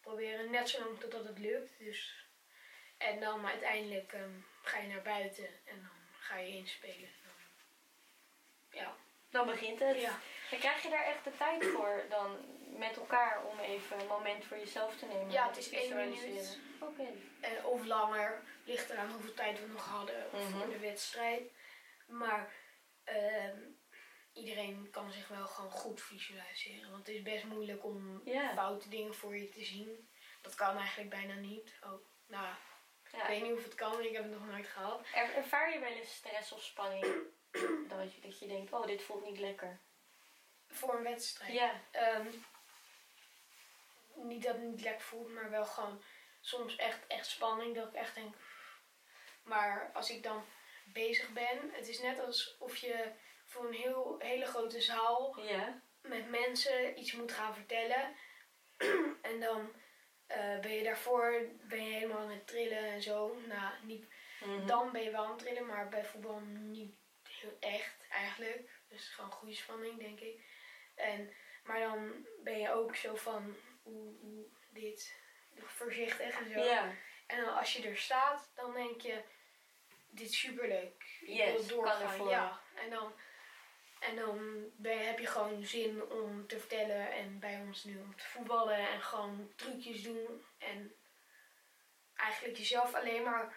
proberen, 0.01 0.51
net 0.51 0.69
zolang 0.69 1.01
totdat 1.01 1.25
het 1.25 1.39
lukt. 1.39 1.79
Dus, 1.79 2.22
en 3.03 3.21
dan 3.21 3.47
uiteindelijk 3.47 4.13
ehm, 4.13 4.31
ga 4.63 4.79
je 4.79 4.89
naar 4.89 5.03
buiten 5.03 5.49
en 5.65 5.77
dan 5.81 5.91
ga 6.19 6.39
je 6.39 6.49
inspelen. 6.57 7.09
Dan, 7.23 7.33
ja. 8.71 8.97
Dan 9.31 9.47
begint 9.47 9.79
het. 9.79 10.01
ja. 10.01 10.19
En 10.51 10.59
krijg 10.59 10.83
je 10.83 10.89
daar 10.91 11.05
echt 11.05 11.25
de 11.25 11.37
tijd 11.37 11.65
voor 11.67 12.05
dan 12.09 12.39
met 12.79 12.97
elkaar 12.97 13.45
om 13.45 13.59
even 13.59 14.01
een 14.01 14.07
moment 14.07 14.45
voor 14.45 14.59
jezelf 14.59 14.97
te 14.99 15.07
nemen? 15.07 15.31
Ja, 15.31 15.47
het 15.49 15.57
is 15.57 15.71
één 15.71 15.83
visualiseren? 15.83 16.29
minuut. 16.29 16.59
Oké. 16.81 17.07
En, 17.41 17.65
of 17.65 17.85
langer, 17.85 18.43
ligt 18.65 18.91
eraan 18.91 19.11
hoeveel 19.13 19.35
tijd 19.35 19.61
we 19.61 19.67
nog 19.67 19.89
hadden 19.89 20.27
Mhm. 20.33 20.43
voor 20.59 20.69
de 20.71 20.79
wedstrijd. 20.79 21.53
Maar 22.07 22.53
ehm, 23.05 23.59
iedereen 24.33 24.89
kan 24.91 25.13
zich 25.13 25.29
wel 25.29 25.47
gewoon 25.47 25.71
goed 25.71 26.03
visualiseren. 26.03 26.91
Want 26.91 27.07
het 27.07 27.17
is 27.17 27.23
best 27.23 27.45
moeilijk 27.45 27.85
om 27.85 28.21
Ja. 28.25 28.55
foute 28.55 28.89
dingen 28.89 29.15
voor 29.15 29.37
je 29.37 29.49
te 29.49 29.65
zien. 29.65 30.11
Dat 30.41 30.55
kan 30.55 30.77
eigenlijk 30.77 31.11
bijna 31.11 31.35
niet. 31.35 31.79
Oh, 31.85 32.07
nou, 32.27 32.55
Ja. 33.13 33.23
ik 33.23 33.29
weet 33.29 33.43
niet 33.43 33.59
of 33.59 33.65
het 33.65 33.75
kan, 33.75 34.01
ik 34.03 34.13
heb 34.13 34.23
het 34.23 34.33
nog 34.33 34.47
nooit 34.47 34.67
gehad. 34.67 35.07
Er- 35.15 35.35
ervaar 35.35 35.73
je 35.73 35.79
wel 35.79 35.91
eens 35.91 36.15
stress 36.15 36.53
of 36.53 36.63
spanning? 36.63 37.05
dat, 37.89 38.15
je, 38.15 38.21
dat 38.21 38.39
je 38.39 38.47
denkt, 38.47 38.73
oh, 38.73 38.87
dit 38.87 39.03
voelt 39.03 39.25
niet 39.25 39.39
lekker. 39.39 39.81
Voor 40.69 40.95
een 40.97 41.03
wedstrijd. 41.03 41.53
Ja. 41.53 41.81
Ehm, 41.91 42.27
niet 44.15 44.43
dat 44.43 44.55
het 44.55 44.63
niet 44.65 44.81
lekker 44.81 45.05
voelt, 45.05 45.29
maar 45.33 45.51
wel 45.51 45.65
gewoon 45.67 46.03
soms 46.41 46.77
echt, 46.77 47.07
echt 47.07 47.27
spanning. 47.27 47.75
Dat 47.75 47.89
ik 47.89 47.95
echt 47.95 48.15
denk. 48.15 48.35
Maar 49.43 49.91
als 49.95 50.11
ik 50.11 50.23
dan 50.23 50.45
bezig 50.85 51.29
ben, 51.33 51.71
het 51.73 51.89
is 51.89 52.01
net 52.01 52.21
alsof 52.21 52.77
je 52.77 53.13
voor 53.47 53.67
een 53.67 53.73
heel, 53.75 54.17
hele 54.19 54.47
grote 54.47 54.81
zaal 54.81 55.41
Ja. 55.41 55.81
met 56.01 56.29
mensen 56.31 56.99
iets 56.99 57.13
moet 57.13 57.33
gaan 57.33 57.55
vertellen. 57.55 58.17
en 59.23 59.41
dan 59.41 59.73
eh, 60.33 60.59
ben 60.61 60.73
je 60.75 60.83
daarvoor 60.83 61.47
ben 61.63 61.85
je 61.85 61.93
helemaal 61.93 62.19
aan 62.19 62.31
het 62.31 62.47
trillen 62.47 62.79
en 62.85 63.03
zo. 63.03 63.37
Nou, 63.47 63.73
niet, 63.83 64.07
Mhm. 64.41 64.67
dan 64.67 64.93
ben 64.93 65.03
je 65.03 65.11
wel 65.11 65.25
aan 65.25 65.31
het 65.31 65.39
trillen, 65.39 65.67
maar 65.67 65.89
bij 65.89 66.05
voetbal 66.05 66.41
niet 66.41 66.95
heel 67.41 67.57
echt 67.61 68.07
eigenlijk. 68.11 68.71
Dus 68.89 69.09
gewoon 69.09 69.31
goede 69.33 69.55
spanning, 69.55 69.99
denk 69.99 70.21
ik. 70.21 70.41
En, 70.95 71.33
maar 71.65 71.81
dan 71.81 72.27
ben 72.43 72.59
je 72.59 72.73
ook 72.73 72.97
zo 72.97 73.15
van, 73.15 73.57
hoe, 73.83 74.15
hoe 74.21 74.45
dit, 74.71 75.15
voorzichtig 75.57 76.39
en 76.41 76.51
zo. 76.53 76.59
Ja. 76.61 76.95
En 77.27 77.41
dan 77.45 77.55
als 77.57 77.73
je 77.73 77.89
er 77.89 77.97
staat, 77.97 78.51
dan 78.55 78.75
denk 78.75 79.01
je, 79.01 79.23
dit 80.11 80.29
is 80.29 80.39
superleuk. 80.41 81.05
Ik 81.21 81.29
Yes, 81.29 81.53
wil 81.53 81.67
doorgaan. 81.67 82.29
Ja. 82.29 82.61
En 82.75 82.91
dan, 82.91 83.13
en 84.03 84.17
dan 84.17 84.65
ben, 84.77 85.07
heb 85.07 85.19
je 85.19 85.27
gewoon 85.27 85.65
zin 85.65 86.03
om 86.11 86.47
te 86.47 86.59
vertellen 86.59 87.13
en 87.13 87.39
bij 87.39 87.61
ons 87.61 87.85
nu 87.85 87.99
om 88.01 88.17
te 88.17 88.25
voetballen 88.25 88.89
en 88.89 89.01
gewoon 89.01 89.53
trucjes 89.57 90.03
doen. 90.03 90.45
En 90.59 90.95
eigenlijk 92.15 92.57
jezelf 92.57 92.95
alleen 92.95 93.23
maar 93.23 93.57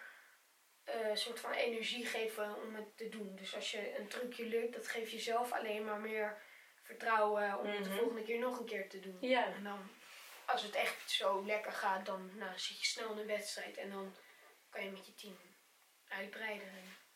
eh, 0.84 1.08
een 1.08 1.16
soort 1.16 1.40
van 1.40 1.52
energie 1.52 2.06
geven 2.06 2.56
om 2.62 2.74
het 2.74 2.96
te 2.96 3.08
doen. 3.08 3.36
Dus 3.36 3.54
als 3.54 3.70
je 3.70 3.98
een 3.98 4.08
trucje 4.08 4.44
lukt, 4.46 4.74
dat 4.74 4.88
geeft 4.88 5.10
jezelf 5.10 5.52
alleen 5.52 5.84
maar 5.84 6.00
meer 6.00 6.42
vertrouwen 6.82 7.58
om 7.58 7.66
het 7.66 7.84
de 7.84 7.88
Mhm. 7.90 7.98
volgende 7.98 8.22
keer 8.22 8.38
nog 8.38 8.58
een 8.58 8.66
keer 8.66 8.88
te 8.88 9.00
doen. 9.00 9.16
Ja. 9.20 9.46
En 9.54 9.64
dan, 9.64 9.90
als 10.46 10.62
het 10.62 10.74
echt 10.74 11.10
zo 11.10 11.44
lekker 11.44 11.72
gaat, 11.72 12.06
dan 12.06 12.30
nou, 12.36 12.58
zit 12.58 12.80
je 12.80 12.86
snel 12.86 13.12
in 13.12 13.18
een 13.18 13.26
wedstrijd 13.26 13.76
en 13.76 13.90
dan 13.90 14.16
kan 14.70 14.84
je 14.84 14.90
met 14.90 15.06
je 15.06 15.14
team 15.14 15.36
uitbreiden. 16.08 16.68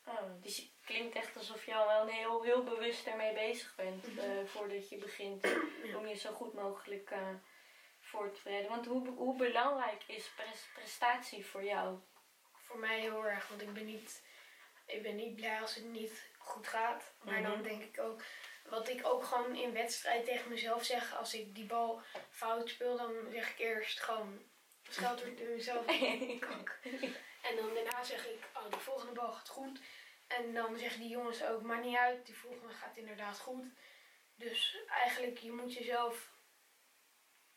Oh, 0.04 0.42
dus 0.42 0.72
klinkt 0.90 1.14
echt 1.16 1.36
alsof 1.36 1.66
je 1.66 1.74
al 1.74 1.86
wel 1.86 2.06
heel, 2.06 2.42
heel 2.42 2.62
bewust 2.64 3.06
ermee 3.06 3.32
bezig 3.34 3.74
bent 3.76 4.06
Mhm. 4.06 4.18
eh, 4.18 4.46
voordat 4.46 4.88
je 4.88 4.96
begint 4.96 5.42
Ja. 5.82 5.96
om 5.98 6.06
je 6.06 6.14
zo 6.16 6.32
goed 6.32 6.52
mogelijk 6.54 7.10
eh, 7.10 7.28
voor 8.00 8.32
te 8.32 8.40
bereiden. 8.44 8.70
Want 8.70 8.86
hoe, 8.86 9.08
hoe 9.08 9.36
belangrijk 9.36 10.02
is 10.06 10.28
pres- 10.36 10.68
prestatie 10.74 11.46
voor 11.46 11.64
jou? 11.64 11.98
Voor 12.56 12.78
mij 12.78 13.00
heel 13.00 13.26
erg, 13.26 13.48
want 13.48 13.62
ik 13.62 13.72
ben 13.72 13.84
niet, 13.86 14.22
ik 14.86 15.02
ben 15.02 15.16
niet 15.16 15.36
blij 15.36 15.60
als 15.60 15.74
het 15.74 15.84
niet 15.84 16.30
goed 16.38 16.68
gaat. 16.68 17.14
Maar 17.22 17.42
dan 17.42 17.52
Mhm. 17.52 17.62
denk 17.62 17.82
ik 17.82 18.00
ook, 18.00 18.22
wat 18.64 18.88
ik 18.88 19.06
ook 19.06 19.24
gewoon 19.24 19.56
in 19.56 19.72
wedstrijd 19.72 20.24
tegen 20.24 20.50
mezelf 20.50 20.84
zeg, 20.84 21.16
als 21.16 21.34
ik 21.34 21.54
die 21.54 21.66
bal 21.66 22.02
fout 22.30 22.68
speel, 22.68 22.96
dan 22.96 23.12
zeg 23.32 23.50
ik 23.50 23.58
eerst 23.58 24.00
gewoon, 24.00 24.42
scheld 24.88 25.20
er 25.22 25.32
mezelf. 25.48 25.86
En 27.42 27.56
dan 27.56 27.74
daarna 27.74 28.04
zeg 28.04 28.26
ik, 28.26 28.38
oh, 28.56 28.70
de 28.70 28.78
volgende 28.78 29.12
bal 29.12 29.32
gaat 29.32 29.48
goed. 29.48 29.80
En 30.38 30.54
dan 30.54 30.78
zeggen 30.78 31.00
die 31.00 31.08
jongens 31.08 31.44
ook, 31.44 31.62
maar 31.62 31.84
niet 31.84 31.96
uit, 31.96 32.26
die 32.26 32.36
volgende 32.36 32.74
gaat 32.74 32.96
inderdaad 32.96 33.38
goed. 33.38 33.64
Dus 34.34 34.76
eigenlijk, 34.88 35.38
je 35.38 35.52
moet 35.52 35.74
jezelf, 35.74 36.30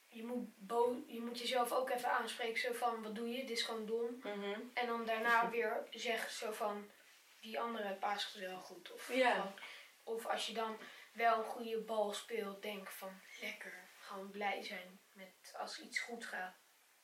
je 0.07 0.23
moet, 0.25 0.47
bo 0.57 1.03
je 1.07 1.21
moet 1.21 1.39
jezelf 1.39 1.71
ook 1.71 1.89
even 1.89 2.11
aanspreken, 2.11 2.59
zo 2.59 2.73
van, 2.73 3.03
wat 3.03 3.15
doe 3.15 3.29
je, 3.29 3.37
dit 3.37 3.49
is 3.49 3.63
gewoon 3.63 3.85
dom. 3.85 4.17
Mhm. 4.19 4.59
En 4.73 4.87
dan 4.87 5.05
daarna 5.05 5.49
weer 5.49 5.87
zeggen 5.89 6.31
zo 6.31 6.51
van, 6.51 6.91
die 7.39 7.59
andere 7.59 7.93
paas 7.95 8.33
wel 8.33 8.59
goed. 8.59 8.91
Of, 8.91 9.05
gewoon- 9.33 9.59
of 10.03 10.25
als 10.25 10.47
je 10.47 10.53
dan 10.53 10.77
wel 11.13 11.37
een 11.37 11.43
goede 11.45 11.81
bal 11.81 12.13
speelt, 12.13 12.61
denk 12.61 12.91
van, 12.91 13.21
lekker. 13.41 13.89
Gewoon 13.99 14.31
blij 14.31 14.63
zijn 14.63 14.99
met 15.11 15.53
als 15.57 15.79
iets 15.79 15.99
goed 15.99 16.25
gaat. 16.25 16.55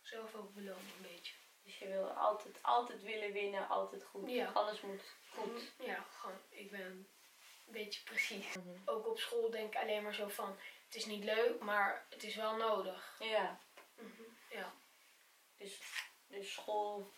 Zelf 0.01 0.35
ook 0.35 0.53
belonen 0.53 0.91
een 0.97 1.01
beetje. 1.13 1.35
Dus 1.69 1.77
je 1.77 1.87
wil 1.87 2.07
altijd, 2.09 2.55
altijd 2.61 3.01
willen 3.03 3.31
winnen, 3.31 3.67
altijd 3.67 4.03
goed. 4.03 4.29
Ja. 4.31 4.51
Alles 4.53 4.81
moet 4.81 5.01
goed. 5.29 5.71
Ja, 5.79 6.05
gewoon, 6.17 6.37
ik 6.49 6.71
ben 6.71 6.81
een 6.81 7.07
beetje 7.65 8.03
precies. 8.03 8.53
Mhm. 8.55 8.67
Ook 8.85 9.07
op 9.07 9.19
school 9.19 9.49
denk 9.49 9.73
ik 9.75 9.81
alleen 9.81 10.03
maar 10.03 10.13
zo 10.13 10.27
van, 10.27 10.57
het 10.85 10.95
is 10.95 11.05
niet 11.05 11.23
leuk, 11.23 11.59
maar 11.59 12.05
het 12.09 12.23
is 12.23 12.35
wel 12.35 12.55
nodig. 12.55 13.15
Ja, 13.19 13.59
Mhm, 13.95 14.21
Ja, 14.49 14.73
dus, 15.57 15.79
dus 16.27 16.53
school 16.53 17.11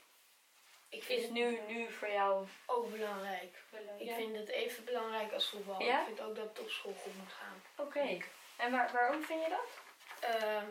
ik 0.90 1.04
vind 1.04 1.24
is 1.24 1.30
nu, 1.30 1.60
nu 1.68 1.92
voor 1.92 2.10
jou 2.10 2.48
ook 2.66 2.92
belangrijk. 2.92 3.64
belangrijk. 3.70 4.02
Ik 4.10 4.16
vind 4.16 4.36
het 4.38 4.50
even 4.50 4.84
belangrijk 4.86 5.34
als 5.34 5.50
voetbal. 5.50 5.82
Ja? 5.82 6.00
Ik 6.00 6.06
vind 6.06 6.22
ook 6.22 6.36
dat 6.36 6.50
het 6.50 6.60
op 6.60 6.70
school 6.70 6.94
goed 6.94 7.16
moet 7.16 7.32
gaan. 7.34 7.62
Oké, 7.76 8.18
en 8.58 8.72
waar, 8.72 8.92
waarom 8.92 9.24
vind 9.24 9.44
je 9.44 9.50
dat? 9.50 9.82
Eh, 10.32 10.64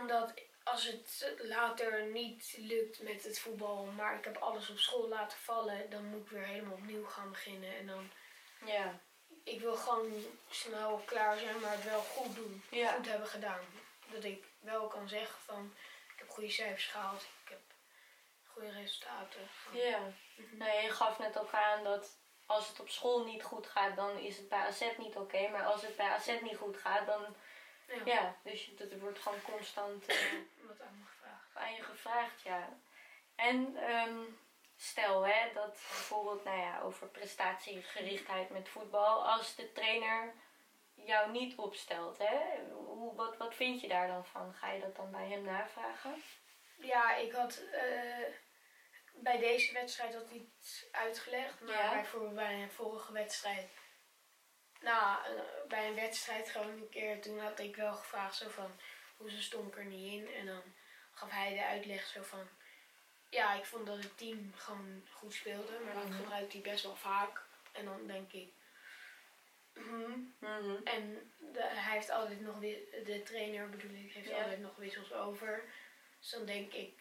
omdat 0.00 0.34
als 0.64 0.84
het 0.84 1.34
later 1.38 2.06
niet 2.06 2.54
lukt 2.58 3.02
met 3.02 3.22
het 3.22 3.38
voetbal, 3.38 3.84
maar 3.84 4.18
ik 4.18 4.24
heb 4.24 4.36
alles 4.36 4.70
op 4.70 4.78
school 4.78 5.08
laten 5.08 5.38
vallen, 5.38 5.90
dan 5.90 6.04
moet 6.04 6.24
ik 6.24 6.30
weer 6.30 6.46
helemaal 6.46 6.74
opnieuw 6.74 7.06
gaan 7.06 7.30
beginnen. 7.30 7.76
En 7.76 7.86
dan, 7.86 8.10
Ja, 8.64 9.00
ik 9.44 9.60
wil 9.60 9.76
gewoon 9.76 10.24
snel 10.50 11.02
klaar 11.06 11.38
zijn, 11.38 11.60
maar 11.60 11.72
het 11.72 11.84
wel 11.84 12.00
goed 12.00 12.34
doen. 12.34 12.62
Ja. 12.70 12.92
Goed 12.92 13.08
hebben 13.08 13.28
gedaan. 13.28 13.64
Dat 14.12 14.24
ik 14.24 14.44
wel 14.60 14.86
kan 14.86 15.08
zeggen 15.08 15.40
van, 15.40 15.74
ik 16.12 16.18
heb 16.18 16.28
goede 16.28 16.50
cijfers 16.50 16.86
gehaald, 16.86 17.22
ik 17.44 17.48
heb 17.48 17.60
goede 18.44 18.70
resultaten. 18.70 19.48
Ja. 19.72 20.12
Mhm. 20.36 20.56
Nou, 20.56 20.82
je 20.82 20.90
gaf 20.90 21.18
net 21.18 21.38
ook 21.38 21.52
aan 21.52 21.84
dat 21.84 22.18
als 22.46 22.68
het 22.68 22.80
op 22.80 22.88
school 22.88 23.24
niet 23.24 23.42
goed 23.42 23.66
gaat, 23.66 23.96
dan 23.96 24.18
is 24.18 24.36
het 24.36 24.48
bij 24.48 24.58
AZ 24.58 24.84
niet 24.98 25.16
oké. 25.16 25.48
maar 25.48 25.64
als 25.64 25.82
het 25.82 25.96
bij 25.96 26.08
AZ 26.08 26.40
niet 26.42 26.56
goed 26.56 26.76
gaat, 26.76 27.06
dan 27.06 27.36
Ja, 27.86 28.02
ja, 28.04 28.36
dus 28.42 28.70
dat 28.76 28.92
wordt 29.00 29.18
gewoon 29.18 29.42
constant 29.42 30.06
eh, 30.06 30.16
wat 30.68 30.80
aan 30.80 30.98
me 30.98 31.04
gevraagd. 31.06 31.56
aan 31.56 31.74
je 31.74 31.82
gevraagd, 31.82 32.42
ja. 32.42 32.78
En 33.34 33.76
ehm, 33.76 34.18
stel 34.76 35.26
hè, 35.26 35.52
dat 35.52 35.70
bijvoorbeeld, 35.72 36.44
nou 36.44 36.58
ja, 36.58 36.80
over 36.80 37.06
prestatiegerichtheid 37.08 38.50
met 38.50 38.68
voetbal, 38.68 39.26
als 39.28 39.54
de 39.54 39.72
trainer 39.72 40.32
jou 40.94 41.30
niet 41.30 41.56
opstelt, 41.56 42.18
hè, 42.18 42.38
hoe, 42.72 43.14
wat, 43.14 43.36
wat 43.36 43.54
vind 43.54 43.80
je 43.80 43.88
daar 43.88 44.08
dan 44.08 44.26
van? 44.26 44.54
Ga 44.54 44.70
je 44.70 44.80
dat 44.80 44.96
dan 44.96 45.10
bij 45.10 45.28
hem 45.28 45.42
navragen? 45.44 46.22
Ja, 46.76 47.14
ik 47.16 47.32
had 47.32 47.62
eh, 47.72 48.26
bij 49.14 49.38
deze 49.38 49.72
wedstrijd 49.72 50.12
hij 50.28 50.46
het 50.60 50.88
uitgelegd, 50.92 51.60
maar 51.60 51.74
Ja. 51.74 51.92
bijvoorbeeld 51.92 52.34
bij 52.34 52.62
een 52.62 52.70
vorige 52.70 53.12
wedstrijd. 53.12 53.70
Nou, 54.84 55.24
eh, 55.24 55.42
bij 55.68 55.88
een 55.88 55.94
wedstrijd 55.94 56.50
gewoon 56.50 56.70
een 56.70 56.88
keer, 56.88 57.20
toen 57.20 57.38
had 57.38 57.58
ik 57.58 57.76
wel 57.76 57.94
gevraagd 57.94 58.36
zo 58.36 58.48
van, 58.48 58.80
hoezo 59.16 59.40
stond 59.40 59.68
ik 59.72 59.78
er 59.78 59.84
niet 59.84 60.12
in? 60.12 60.34
En 60.34 60.46
dan 60.46 60.62
gaf 61.12 61.30
hij 61.30 61.54
de 61.54 61.64
uitleg 61.64 62.06
zo 62.06 62.22
van, 62.22 62.48
ja, 63.30 63.54
ik 63.54 63.64
vond 63.64 63.86
dat 63.86 63.96
het 64.02 64.18
team 64.18 64.52
gewoon 64.56 65.06
goed 65.12 65.32
speelde, 65.34 65.78
maar 65.84 65.94
dat 65.94 66.08
Mhm. 66.08 66.12
gebruikt 66.16 66.52
hij 66.52 66.62
best 66.62 66.82
wel 66.84 66.96
vaak. 66.96 67.42
En 67.72 67.84
dan 67.84 68.06
denk 68.06 68.32
ik, 68.32 68.48
mhm. 69.74 70.76
En 70.84 71.32
de- 71.38 71.62
hij 71.62 71.92
heeft 71.94 72.10
altijd 72.10 72.40
nog, 72.40 72.58
de 73.04 73.22
trainer 73.24 73.70
bedoel 73.70 73.90
ik, 74.04 74.12
heeft 74.12 74.28
Ja. 74.28 74.36
altijd 74.42 74.60
nog 74.60 74.76
wissels 74.76 75.12
over. 75.12 75.64
Dus 76.20 76.30
dan 76.30 76.44
denk 76.46 76.72
ik, 76.72 76.98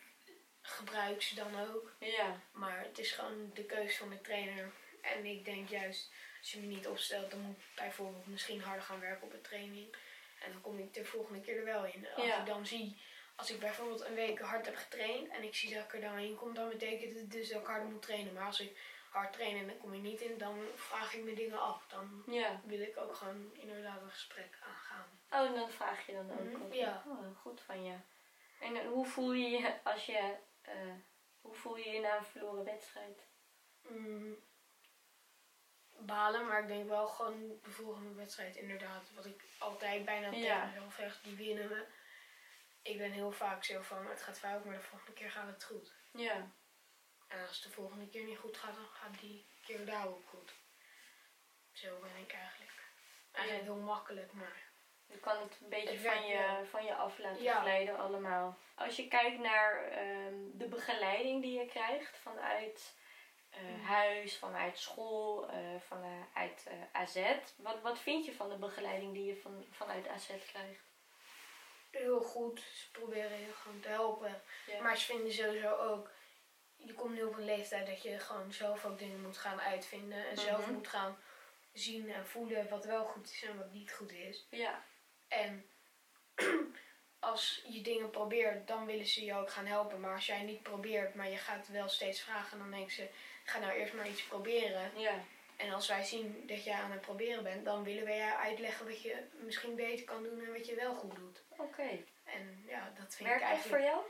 gebruik 0.61 1.21
ze 1.21 1.35
dan 1.35 1.59
ook. 1.69 1.95
Ja, 1.99 2.39
Maar 2.51 2.79
het 2.83 2.97
is 2.99 3.11
gewoon 3.11 3.51
de 3.53 3.63
keuze 3.65 3.97
van 3.97 4.09
de 4.09 4.21
trainer. 4.21 4.71
En 5.01 5.25
ik 5.25 5.45
denk 5.45 5.69
juist, 5.69 6.11
als 6.43 6.51
je 6.51 6.59
me 6.59 6.65
niet 6.65 6.87
opstelt, 6.87 7.31
dan 7.31 7.39
moet 7.39 7.57
ik 7.57 7.63
bijvoorbeeld 7.75 8.27
misschien 8.27 8.61
harder 8.61 8.83
gaan 8.83 8.99
werken 8.99 9.23
op 9.25 9.31
de 9.31 9.41
training. 9.41 9.95
En 10.39 10.51
dan 10.51 10.61
kom 10.61 10.79
ik 10.79 10.93
de 10.93 11.05
volgende 11.05 11.41
keer 11.41 11.57
er 11.57 11.65
wel 11.65 11.85
in. 11.85 12.07
Als 12.15 12.25
Ja. 12.25 12.39
ik 12.39 12.45
dan 12.45 12.65
zie, 12.65 13.01
als 13.35 13.51
ik 13.51 13.59
bijvoorbeeld 13.59 14.01
een 14.05 14.13
week 14.13 14.39
hard 14.39 14.65
heb 14.65 14.75
getraind 14.75 15.29
en 15.29 15.43
ik 15.43 15.55
zie 15.55 15.73
dat 15.73 15.83
ik 15.83 15.93
er 15.93 16.01
dan 16.01 16.17
in 16.17 16.35
kom, 16.35 16.53
dan 16.53 16.69
betekent 16.69 17.13
het 17.13 17.31
dus 17.31 17.49
dat 17.49 17.61
ik 17.61 17.67
harder 17.67 17.87
moet 17.89 18.01
trainen. 18.01 18.33
Maar 18.33 18.45
als 18.45 18.59
ik 18.59 18.77
hard 19.09 19.33
train 19.33 19.57
en 19.57 19.67
dan 19.67 19.77
kom 19.77 19.93
ik 19.93 20.01
niet 20.01 20.21
in, 20.21 20.37
dan 20.37 20.65
vraag 20.75 21.13
ik 21.13 21.23
me 21.23 21.33
dingen 21.33 21.59
af. 21.61 21.87
Dan 21.87 22.23
ja. 22.27 22.61
wil 22.65 22.79
ik 22.81 22.97
ook 22.97 23.15
gewoon 23.15 23.51
inderdaad 23.53 24.01
een 24.01 24.09
gesprek 24.09 24.57
aangaan. 24.63 25.19
Oh, 25.31 25.39
en 25.47 25.53
dan 25.53 25.69
vraag 25.71 26.05
je 26.05 26.13
dan 26.13 26.31
ook. 26.31 26.61
Op- 26.61 26.73
ja. 26.73 27.03
Oh, 27.07 27.37
goed 27.37 27.61
van 27.61 27.83
je. 27.83 27.95
En 28.59 28.75
eh, 28.75 28.87
hoe 28.87 29.05
voel 29.05 29.33
je 29.33 29.49
je 29.49 29.73
als 29.83 30.05
je, 30.05 30.35
eh, 30.61 30.73
hoe 31.41 31.53
voel 31.53 31.77
je 31.77 31.89
je 31.89 31.99
na 31.99 32.17
een 32.17 32.25
verloren 32.25 32.63
wedstrijd? 32.63 33.25
Mm, 33.87 34.35
balen, 36.05 36.47
maar 36.47 36.61
ik 36.61 36.67
denk 36.67 36.87
wel 36.89 37.07
gewoon 37.07 37.59
de 37.63 37.69
volgende 37.71 38.13
wedstrijd 38.13 38.55
inderdaad. 38.55 39.11
Wat 39.15 39.25
ik 39.25 39.43
altijd 39.59 40.05
bijna 40.05 40.29
Ja. 40.31 40.31
tegen 40.31 40.67
mezelf 40.73 40.93
zeg, 40.95 41.21
die 41.21 41.35
winnen 41.35 41.69
we. 41.69 41.85
Ik 42.81 42.97
ben 42.97 43.11
heel 43.11 43.31
vaak 43.31 43.63
zo 43.63 43.81
van, 43.81 44.07
het 44.07 44.21
gaat 44.21 44.39
fout, 44.39 44.65
maar 44.65 44.75
de 44.75 44.81
volgende 44.81 45.13
keer 45.13 45.31
gaat 45.31 45.47
het 45.47 45.63
goed. 45.63 45.93
Ja. 46.11 46.51
En 47.27 47.41
als 47.41 47.55
het 47.55 47.63
de 47.63 47.69
volgende 47.71 48.07
keer 48.09 48.23
niet 48.23 48.37
goed 48.37 48.57
gaat, 48.57 48.75
dan 48.75 48.85
gaat 48.85 49.19
die 49.19 49.45
keer 49.65 49.85
daar 49.85 50.07
ook 50.07 50.29
goed. 50.29 50.53
Zo 51.71 51.99
ben 52.01 52.15
ik 52.23 52.33
eigenlijk. 52.33 52.71
Eigenlijk 53.31 53.65
heel 53.65 53.75
makkelijk, 53.83 54.31
maar... 54.33 54.61
Je 55.05 55.19
kan 55.19 55.37
het 55.41 55.57
een 55.61 55.69
beetje 55.69 55.89
Het 55.89 56.01
van 56.13 56.27
je, 56.27 56.37
wel. 56.37 56.65
van 56.65 56.85
je 56.85 56.95
af 56.95 57.17
laten 57.17 57.43
Ja. 57.43 57.61
glijden 57.61 57.97
allemaal. 57.97 58.57
Als 58.75 58.95
je 58.95 59.07
kijkt 59.07 59.39
naar 59.39 59.83
ehm, 59.83 60.33
de 60.53 60.67
begeleiding 60.67 61.41
die 61.41 61.59
je 61.59 61.65
krijgt 61.65 62.17
vanuit 62.17 62.93
Mhm. 63.61 63.81
huis, 63.81 64.37
vanuit 64.37 64.77
school, 64.77 65.49
eh, 65.49 65.57
vanuit 65.87 66.63
eh, 66.67 66.73
AZ. 67.01 67.19
Wat, 67.55 67.81
wat 67.81 67.99
vind 67.99 68.25
je 68.25 68.33
van 68.33 68.49
de 68.49 68.57
begeleiding 68.57 69.13
die 69.13 69.25
je 69.25 69.35
van, 69.41 69.65
vanuit 69.71 70.07
AZ 70.07 70.27
krijgt? 70.47 70.81
Heel 71.91 72.21
goed, 72.21 72.59
ze 72.59 72.91
proberen 72.91 73.39
je 73.39 73.53
gewoon 73.53 73.79
te 73.79 73.87
helpen. 73.87 74.41
Ja. 74.65 74.81
Maar 74.81 74.97
ze 74.97 75.05
vinden 75.05 75.33
sowieso 75.33 75.75
ook, 75.75 76.09
je 76.75 76.93
komt 76.93 77.13
nu 77.13 77.23
op 77.23 77.37
een 77.37 77.45
leeftijd 77.45 77.87
dat 77.87 78.01
je 78.01 78.19
gewoon 78.19 78.51
zelf 78.53 78.85
ook 78.85 78.99
dingen 78.99 79.21
moet 79.21 79.37
gaan 79.37 79.61
uitvinden. 79.61 80.27
En 80.29 80.37
zelf 80.37 80.61
Mhm. 80.61 80.73
moet 80.73 80.87
gaan 80.87 81.17
zien 81.73 82.09
en 82.11 82.27
voelen 82.27 82.69
wat 82.69 82.85
wel 82.85 83.05
goed 83.05 83.29
is 83.29 83.43
en 83.43 83.57
wat 83.57 83.71
niet 83.71 83.91
goed 83.91 84.11
is. 84.11 84.47
Ja, 84.49 84.83
En 85.27 85.65
als 87.19 87.61
je 87.67 87.81
dingen 87.81 88.09
probeert, 88.09 88.67
dan 88.67 88.85
willen 88.85 89.05
ze 89.05 89.25
je 89.25 89.33
ook 89.35 89.51
gaan 89.51 89.65
helpen. 89.65 89.99
Maar 89.99 90.13
als 90.15 90.25
jij 90.25 90.41
niet 90.41 90.63
probeert, 90.63 91.15
maar 91.15 91.29
je 91.29 91.37
gaat 91.37 91.67
wel 91.67 91.89
steeds 91.89 92.21
vragen, 92.21 92.57
dan 92.57 92.71
denken 92.71 92.91
ze, 92.93 93.09
ga 93.43 93.59
nou 93.59 93.73
eerst 93.73 93.93
maar 93.93 94.07
iets 94.09 94.23
proberen. 94.23 94.91
ja, 94.95 95.13
En 95.55 95.73
als 95.73 95.87
wij 95.87 96.03
zien 96.03 96.43
dat 96.47 96.63
jij 96.63 96.73
aan 96.73 96.91
het 96.91 97.01
proberen 97.01 97.43
bent, 97.43 97.65
dan 97.65 97.83
willen 97.83 98.05
wij 98.05 98.17
jou 98.17 98.39
uitleggen 98.39 98.85
wat 98.87 99.01
je 99.01 99.15
misschien 99.33 99.75
beter 99.75 100.05
kan 100.05 100.23
doen 100.23 100.45
en 100.45 100.51
wat 100.53 100.65
je 100.65 100.75
wel 100.75 100.95
goed 100.95 101.15
doet. 101.15 101.41
Oké. 101.57 102.03
En 102.23 102.63
ja, 102.67 102.93
dat 102.99 103.15
vind 103.15 103.29
Werkt 103.29 103.43
ik 103.43 103.47
eigenlijk... 103.49 103.81
voor 103.83 103.91
jou? 103.91 104.01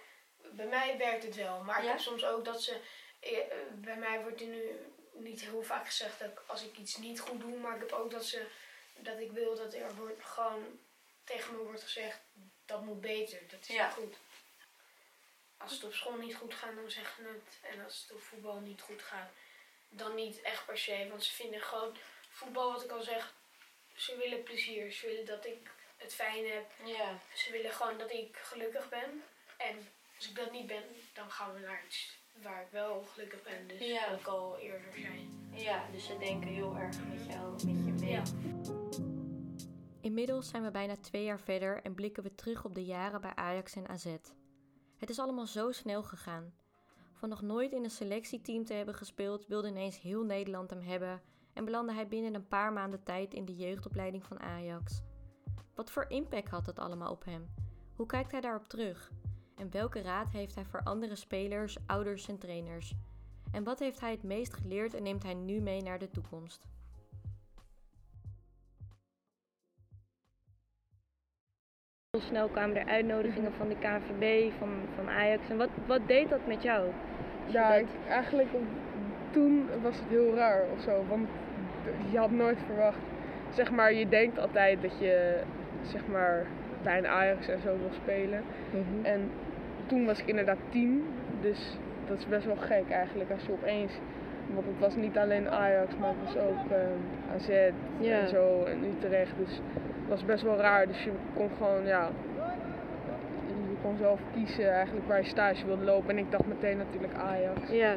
Bij 0.56 0.66
mij 0.68 0.98
werkt 0.98 1.24
het 1.24 1.36
wel, 1.36 1.64
maar 1.64 1.84
ik 1.84 1.90
heb 1.90 2.00
soms 2.00 2.26
ook 2.26 2.46
dat 2.46 2.62
ze. 2.64 2.80
eh, 3.20 3.32
Bij 3.72 3.98
mij 3.98 4.22
wordt 4.22 4.42
er 4.42 4.48
nu 4.48 4.70
niet 5.14 5.42
heel 5.42 5.64
vaak 5.64 5.86
gezegd 5.86 6.20
dat 6.20 6.30
ik, 6.32 6.42
als 6.48 6.64
ik 6.64 6.78
iets 6.78 6.98
niet 6.98 7.20
goed 7.20 7.40
doe, 7.40 7.58
maar 7.60 7.76
ik 7.76 7.80
heb 7.82 7.92
ook 7.92 8.12
dat 8.12 8.26
ze 8.26 8.48
dat 8.96 9.20
ik 9.20 9.32
wil 9.32 9.56
dat 9.56 9.74
er 9.74 9.96
wordt, 9.96 10.24
gewoon 10.26 10.80
tegen 11.24 11.56
me 11.56 11.64
wordt 11.64 11.82
gezegd 11.84 12.20
dat 12.66 12.82
moet 12.82 13.02
beter, 13.02 13.40
dat 13.50 13.60
is 13.62 13.68
Ja. 13.68 13.86
niet 13.86 13.94
goed. 13.96 14.16
Als 15.64 15.72
het 15.72 15.84
op 15.84 15.94
school 15.94 16.18
niet 16.18 16.36
goed 16.36 16.54
gaat, 16.54 16.76
dan 16.76 16.90
zeggen 16.92 17.24
ze 17.24 17.30
het. 17.30 17.72
En 17.74 17.84
als 17.84 18.02
het 18.02 18.16
op 18.18 18.22
voetbal 18.22 18.60
niet 18.60 18.82
goed 18.82 19.02
gaat, 19.02 19.30
dan 19.90 20.16
niet 20.16 20.42
echt 20.42 20.66
per 20.66 20.78
se. 20.78 21.08
Want 21.10 21.24
ze 21.24 21.32
vinden 21.34 21.62
gewoon 21.62 21.96
voetbal, 22.30 22.72
wat 22.72 22.84
ik 22.84 22.92
al 22.92 23.02
zeg, 23.02 23.34
ze 23.96 24.18
willen 24.18 24.44
plezier. 24.44 24.92
Ze 24.92 25.06
willen 25.08 25.26
dat 25.26 25.46
ik 25.46 25.70
het 25.98 26.14
fijn 26.14 26.46
heb. 26.48 26.72
Ja. 26.86 27.20
Ze 27.34 27.52
willen 27.52 27.72
gewoon 27.72 27.98
dat 27.98 28.12
ik 28.12 28.38
gelukkig 28.38 28.90
ben. 28.90 29.24
En 29.58 29.88
als 30.16 30.30
ik 30.30 30.36
dat 30.36 30.52
niet 30.52 30.68
ben, 30.68 30.84
dan 31.14 31.32
gaan 31.32 31.54
we 31.54 31.60
naar 31.60 31.84
iets 31.86 32.18
waar 32.42 32.62
ik 32.62 32.68
wel 32.72 33.04
gelukkig 33.14 33.42
ben. 33.44 33.68
Dus 33.68 33.80
Ja. 33.80 34.10
dat 34.10 34.20
ik 34.20 34.28
al 34.28 34.58
eerder 34.58 34.94
zijn. 34.94 35.52
Ja, 35.54 35.86
dus 35.92 36.06
ze 36.06 36.18
denken 36.18 36.50
heel 36.50 36.76
erg 36.76 36.98
met 37.04 37.26
jou, 37.26 37.52
met 37.52 37.62
je 37.62 37.92
mee. 38.00 38.12
Ja. 38.12 38.24
Inmiddels 40.02 40.50
zijn 40.50 40.64
we 40.64 40.72
bijna 40.72 40.96
twee 40.98 41.24
jaar 41.24 41.40
verder 41.40 41.82
en 41.84 41.96
blikken 41.96 42.24
we 42.24 42.36
terug 42.36 42.66
op 42.66 42.76
de 42.76 42.86
jaren 42.86 43.22
bij 43.22 43.32
Ajax 43.36 43.76
en 43.76 43.88
AZ. 43.88 44.06
Het 44.98 45.10
is 45.10 45.20
allemaal 45.20 45.48
zo 45.48 45.72
snel 45.72 46.04
gegaan. 46.04 46.54
Van 47.14 47.30
nog 47.30 47.42
nooit 47.42 47.72
in 47.72 47.84
een 47.84 47.90
selectieteam 47.90 48.66
te 48.66 48.74
hebben 48.74 48.96
gespeeld, 48.96 49.48
wilde 49.48 49.68
ineens 49.68 50.02
heel 50.02 50.24
Nederland 50.24 50.70
hem 50.70 50.82
hebben 50.82 51.22
en 51.54 51.66
belandde 51.66 51.94
hij 51.94 52.08
binnen 52.08 52.34
een 52.34 52.48
paar 52.48 52.74
maanden 52.74 53.04
tijd 53.04 53.34
in 53.34 53.46
de 53.46 53.56
jeugdopleiding 53.56 54.26
van 54.26 54.40
Ajax. 54.40 55.02
Wat 55.76 55.92
voor 55.92 56.06
impact 56.10 56.50
had 56.50 56.66
het 56.66 56.80
allemaal 56.80 57.12
op 57.12 57.26
hem? 57.26 57.50
Hoe 57.96 58.06
kijkt 58.06 58.32
hij 58.32 58.42
daarop 58.42 58.68
terug? 58.68 59.12
En 59.56 59.72
welke 59.72 60.02
raad 60.02 60.30
heeft 60.30 60.56
hij 60.56 60.66
voor 60.66 60.84
andere 60.84 61.16
spelers, 61.16 61.78
ouders 61.86 62.28
en 62.28 62.38
trainers? 62.38 62.94
En 63.52 63.64
wat 63.64 63.80
heeft 63.80 64.00
hij 64.00 64.12
het 64.12 64.24
meest 64.24 64.54
geleerd 64.54 64.94
en 64.94 65.04
neemt 65.04 65.24
hij 65.24 65.34
nu 65.34 65.62
mee 65.62 65.82
naar 65.82 66.00
de 66.00 66.10
toekomst? 66.10 66.68
Snel 72.22 72.48
kwamen 72.48 72.76
er 72.78 72.86
uitnodigingen 72.88 73.52
van 73.58 73.68
de 73.68 73.76
KNVB, 73.80 74.52
van, 74.58 74.70
van 74.96 75.10
Ajax. 75.10 75.50
En 75.50 75.58
wat, 75.58 75.70
wat 75.86 76.00
deed 76.06 76.30
dat 76.30 76.40
met 76.48 76.64
jou? 76.64 76.88
Ja, 77.46 77.70
dat- 77.72 77.80
ik, 77.80 77.88
eigenlijk 78.10 78.48
op- 78.54 78.62
toen 79.32 79.70
was 79.82 79.96
het 79.96 80.10
heel 80.10 80.36
raar 80.36 80.62
of 80.76 80.82
zo. 80.82 81.04
Want 81.10 81.28
je 82.12 82.18
had 82.18 82.32
nooit 82.32 82.58
verwacht. 82.66 82.98
Zeg 83.50 83.72
maar, 83.72 83.94
je 83.94 84.10
denkt 84.10 84.40
altijd 84.40 84.82
dat 84.82 85.00
je 85.00 85.42
zeg 85.82 86.08
maar, 86.08 86.46
bij 86.84 86.98
een 86.98 87.08
Ajax 87.08 87.48
en 87.48 87.60
zo 87.62 87.78
wil 87.78 87.92
spelen. 87.92 88.42
Mhm. 88.70 89.06
En 89.06 89.30
toen 89.86 90.06
was 90.06 90.20
ik 90.20 90.28
inderdaad 90.28 90.60
tien. 90.70 91.06
Dus 91.42 91.78
dat 92.08 92.18
is 92.18 92.28
best 92.28 92.46
wel 92.46 92.56
gek 92.56 92.90
eigenlijk 92.90 93.32
als 93.32 93.46
je 93.46 93.52
opeens. 93.52 93.94
Want 94.54 94.66
het 94.66 94.80
was 94.80 94.96
niet 94.96 95.18
alleen 95.18 95.50
Ajax, 95.50 95.98
maar 95.98 96.10
het 96.10 96.34
was 96.34 96.44
ook 96.44 96.72
ehm, 96.72 97.34
AZ 97.36 97.50
en 98.02 98.28
zo 98.28 98.64
en 98.64 98.84
Utrecht. 98.84 99.34
Dus 99.38 99.62
was 100.14 100.26
best 100.26 100.44
wel 100.44 100.58
raar. 100.58 100.88
Dus 100.88 101.04
je 101.04 101.12
kon 101.34 101.50
gewoon, 101.58 101.86
ja. 101.86 102.10
Je 103.70 103.76
kon 103.82 103.98
zelf 103.98 104.20
kiezen 104.34 104.72
eigenlijk 104.72 105.08
waar 105.08 105.22
je 105.22 105.28
stage 105.28 105.66
wilde 105.66 105.84
lopen. 105.84 106.10
En 106.10 106.18
ik 106.18 106.32
dacht 106.32 106.46
meteen 106.48 106.78
natuurlijk 106.78 107.14
Ajax. 107.14 107.72
Ja, 107.72 107.94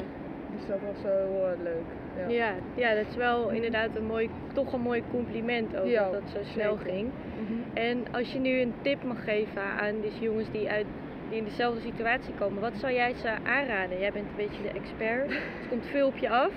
Dus 0.55 0.67
dat 0.67 0.77
was 0.93 1.01
wel 1.03 1.17
heel 1.17 1.47
eh, 1.51 1.61
leuk. 1.63 1.85
Ja. 2.17 2.27
ja. 2.27 2.53
ja, 2.75 2.95
dat 2.95 3.05
is 3.09 3.15
wel 3.15 3.49
inderdaad 3.49 3.89
een 3.95 4.05
mooi, 4.05 4.29
toch 4.53 4.73
een 4.73 4.81
mooi 4.81 5.03
compliment 5.11 5.77
ook 5.77 5.87
Ja, 5.87 6.03
dat 6.03 6.11
dat 6.13 6.29
zo 6.29 6.37
snel 6.43 6.77
zeker. 6.77 6.91
ging. 6.93 7.09
Mhm. 7.41 7.77
En 7.77 8.05
als 8.11 8.31
je 8.33 8.39
nu 8.39 8.59
een 8.61 8.73
tip 8.81 9.03
mag 9.03 9.23
geven 9.23 9.61
aan 9.61 10.01
deze 10.01 10.19
jongens 10.19 10.51
die, 10.51 10.69
uit, 10.69 10.85
die 11.29 11.37
in 11.37 11.43
dezelfde 11.43 11.81
situatie 11.81 12.33
komen, 12.39 12.61
wat 12.61 12.73
zou 12.75 12.93
jij 12.93 13.13
ze 13.13 13.29
aanraden? 13.43 13.99
Jij 13.99 14.11
bent 14.11 14.25
een 14.29 14.45
beetje 14.45 14.61
de 14.63 14.79
expert, 14.79 15.29
het 15.29 15.67
komt 15.69 15.85
veel 15.85 16.07
op 16.07 16.17
je 16.17 16.29
af. 16.29 16.51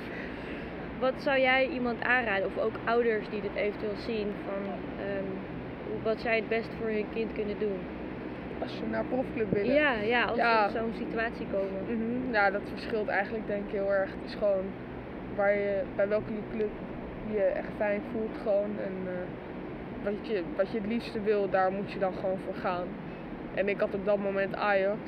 Wat 1.00 1.14
zou 1.16 1.38
jij 1.40 1.68
iemand 1.68 2.02
aanraden, 2.02 2.46
of 2.46 2.58
ook 2.58 2.74
ouders 2.84 3.28
die 3.30 3.40
dit 3.40 3.54
eventueel 3.54 3.96
zien, 3.96 4.26
van 4.46 4.54
hoe- 4.64 5.19
wat 6.02 6.20
zij 6.20 6.36
het 6.36 6.48
best 6.48 6.68
voor 6.78 6.86
hun 6.88 7.06
kind 7.14 7.32
kunnen 7.32 7.58
doen? 7.58 7.78
Als 8.62 8.72
je 8.76 8.86
naar 8.90 9.04
profclub 9.04 9.50
willen. 9.52 9.74
Ja, 9.74 9.92
ja 10.00 10.24
als 10.24 10.36
Ja. 10.36 10.68
ze 10.68 10.78
in 10.78 10.82
zo'n 10.84 11.06
situatie 11.06 11.46
komen. 11.52 11.82
Mhm. 11.88 12.32
Ja, 12.32 12.50
dat 12.50 12.62
verschilt 12.72 13.08
eigenlijk 13.08 13.46
denk 13.46 13.66
ik 13.66 13.72
heel 13.72 13.92
erg. 13.92 14.10
Het 14.10 14.24
is 14.30 14.34
gewoon 14.34 14.64
waar 15.36 15.52
je, 15.54 15.82
bij 15.96 16.08
welke 16.08 16.32
club 16.52 16.70
je 17.32 17.42
echt 17.42 17.68
fijn 17.76 18.00
voelt 18.12 18.36
gewoon. 18.42 18.70
En 18.84 18.92
eh, 19.06 19.12
wat, 20.04 20.26
je, 20.26 20.42
wat 20.56 20.70
je 20.70 20.78
het 20.78 20.86
liefste 20.86 21.20
wil, 21.20 21.50
daar 21.50 21.72
moet 21.72 21.92
je 21.92 21.98
dan 21.98 22.14
gewoon 22.14 22.38
voor 22.44 22.54
gaan. 22.54 22.86
En 23.54 23.68
ik 23.68 23.80
had 23.80 23.94
op 23.94 24.04
dat 24.04 24.18
moment 24.18 24.54
Ajax. 24.56 24.98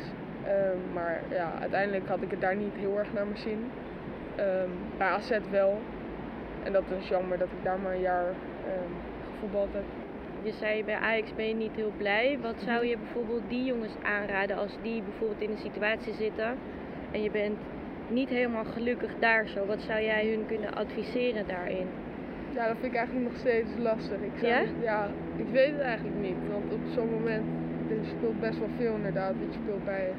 ehm, 0.46 0.92
maar 0.92 1.20
ja, 1.30 1.50
uiteindelijk 1.60 2.08
had 2.08 2.22
ik 2.22 2.30
het 2.30 2.40
daar 2.40 2.56
niet 2.56 2.74
heel 2.74 2.98
erg 2.98 3.12
naar 3.12 3.24
mijn 3.26 3.38
zin. 3.38 3.70
Ehm, 4.36 4.68
bij 4.98 5.06
AZ 5.08 5.30
wel. 5.50 5.80
En 6.62 6.72
dat 6.72 6.82
is 6.98 7.08
jammer 7.08 7.38
dat 7.38 7.48
ik 7.48 7.64
daar 7.64 7.78
maar 7.78 7.92
een 7.92 8.00
jaar 8.00 8.26
ehm, 8.66 8.90
gevoetbald 9.32 9.72
heb. 9.72 9.84
Je 10.42 10.52
zei 10.52 10.84
bij 10.84 10.94
Ajax 10.94 11.34
ben 11.34 11.48
je 11.48 11.54
niet 11.54 11.74
heel 11.76 11.92
blij. 11.96 12.38
Wat 12.42 12.54
zou 12.64 12.86
je 12.86 12.96
bijvoorbeeld 12.98 13.42
die 13.48 13.64
jongens 13.64 13.92
aanraden 14.02 14.56
als 14.56 14.76
die 14.82 15.02
bijvoorbeeld 15.02 15.40
in 15.40 15.50
een 15.50 15.58
situatie 15.58 16.14
zitten 16.14 16.56
en 17.10 17.22
je 17.22 17.30
bent 17.30 17.58
niet 18.08 18.28
helemaal 18.28 18.64
gelukkig 18.64 19.10
daar 19.18 19.46
zo? 19.48 19.66
Wat 19.66 19.80
zou 19.80 20.00
jij 20.02 20.26
hun 20.28 20.46
kunnen 20.46 20.74
adviseren 20.74 21.46
daarin? 21.46 21.86
Ja, 22.54 22.66
dat 22.66 22.76
vind 22.80 22.92
ik 22.92 22.98
eigenlijk 22.98 23.28
nog 23.30 23.38
steeds 23.38 23.68
lastig. 23.78 24.16
Ik 24.20 24.32
zou 24.40 24.52
Ja? 24.52 24.62
ja, 24.82 25.08
ik 25.36 25.46
weet 25.52 25.70
het 25.72 25.80
eigenlijk 25.80 26.16
niet. 26.20 26.36
Want 26.50 26.72
op 26.72 26.80
zo'n 26.94 27.10
moment, 27.10 27.44
je 27.88 28.00
speelt 28.16 28.40
best 28.40 28.58
wel 28.58 28.68
veel 28.76 28.94
inderdaad. 28.94 29.32
Want 29.40 29.54
je 29.54 29.60
speelt 29.62 29.84
bij 29.84 30.12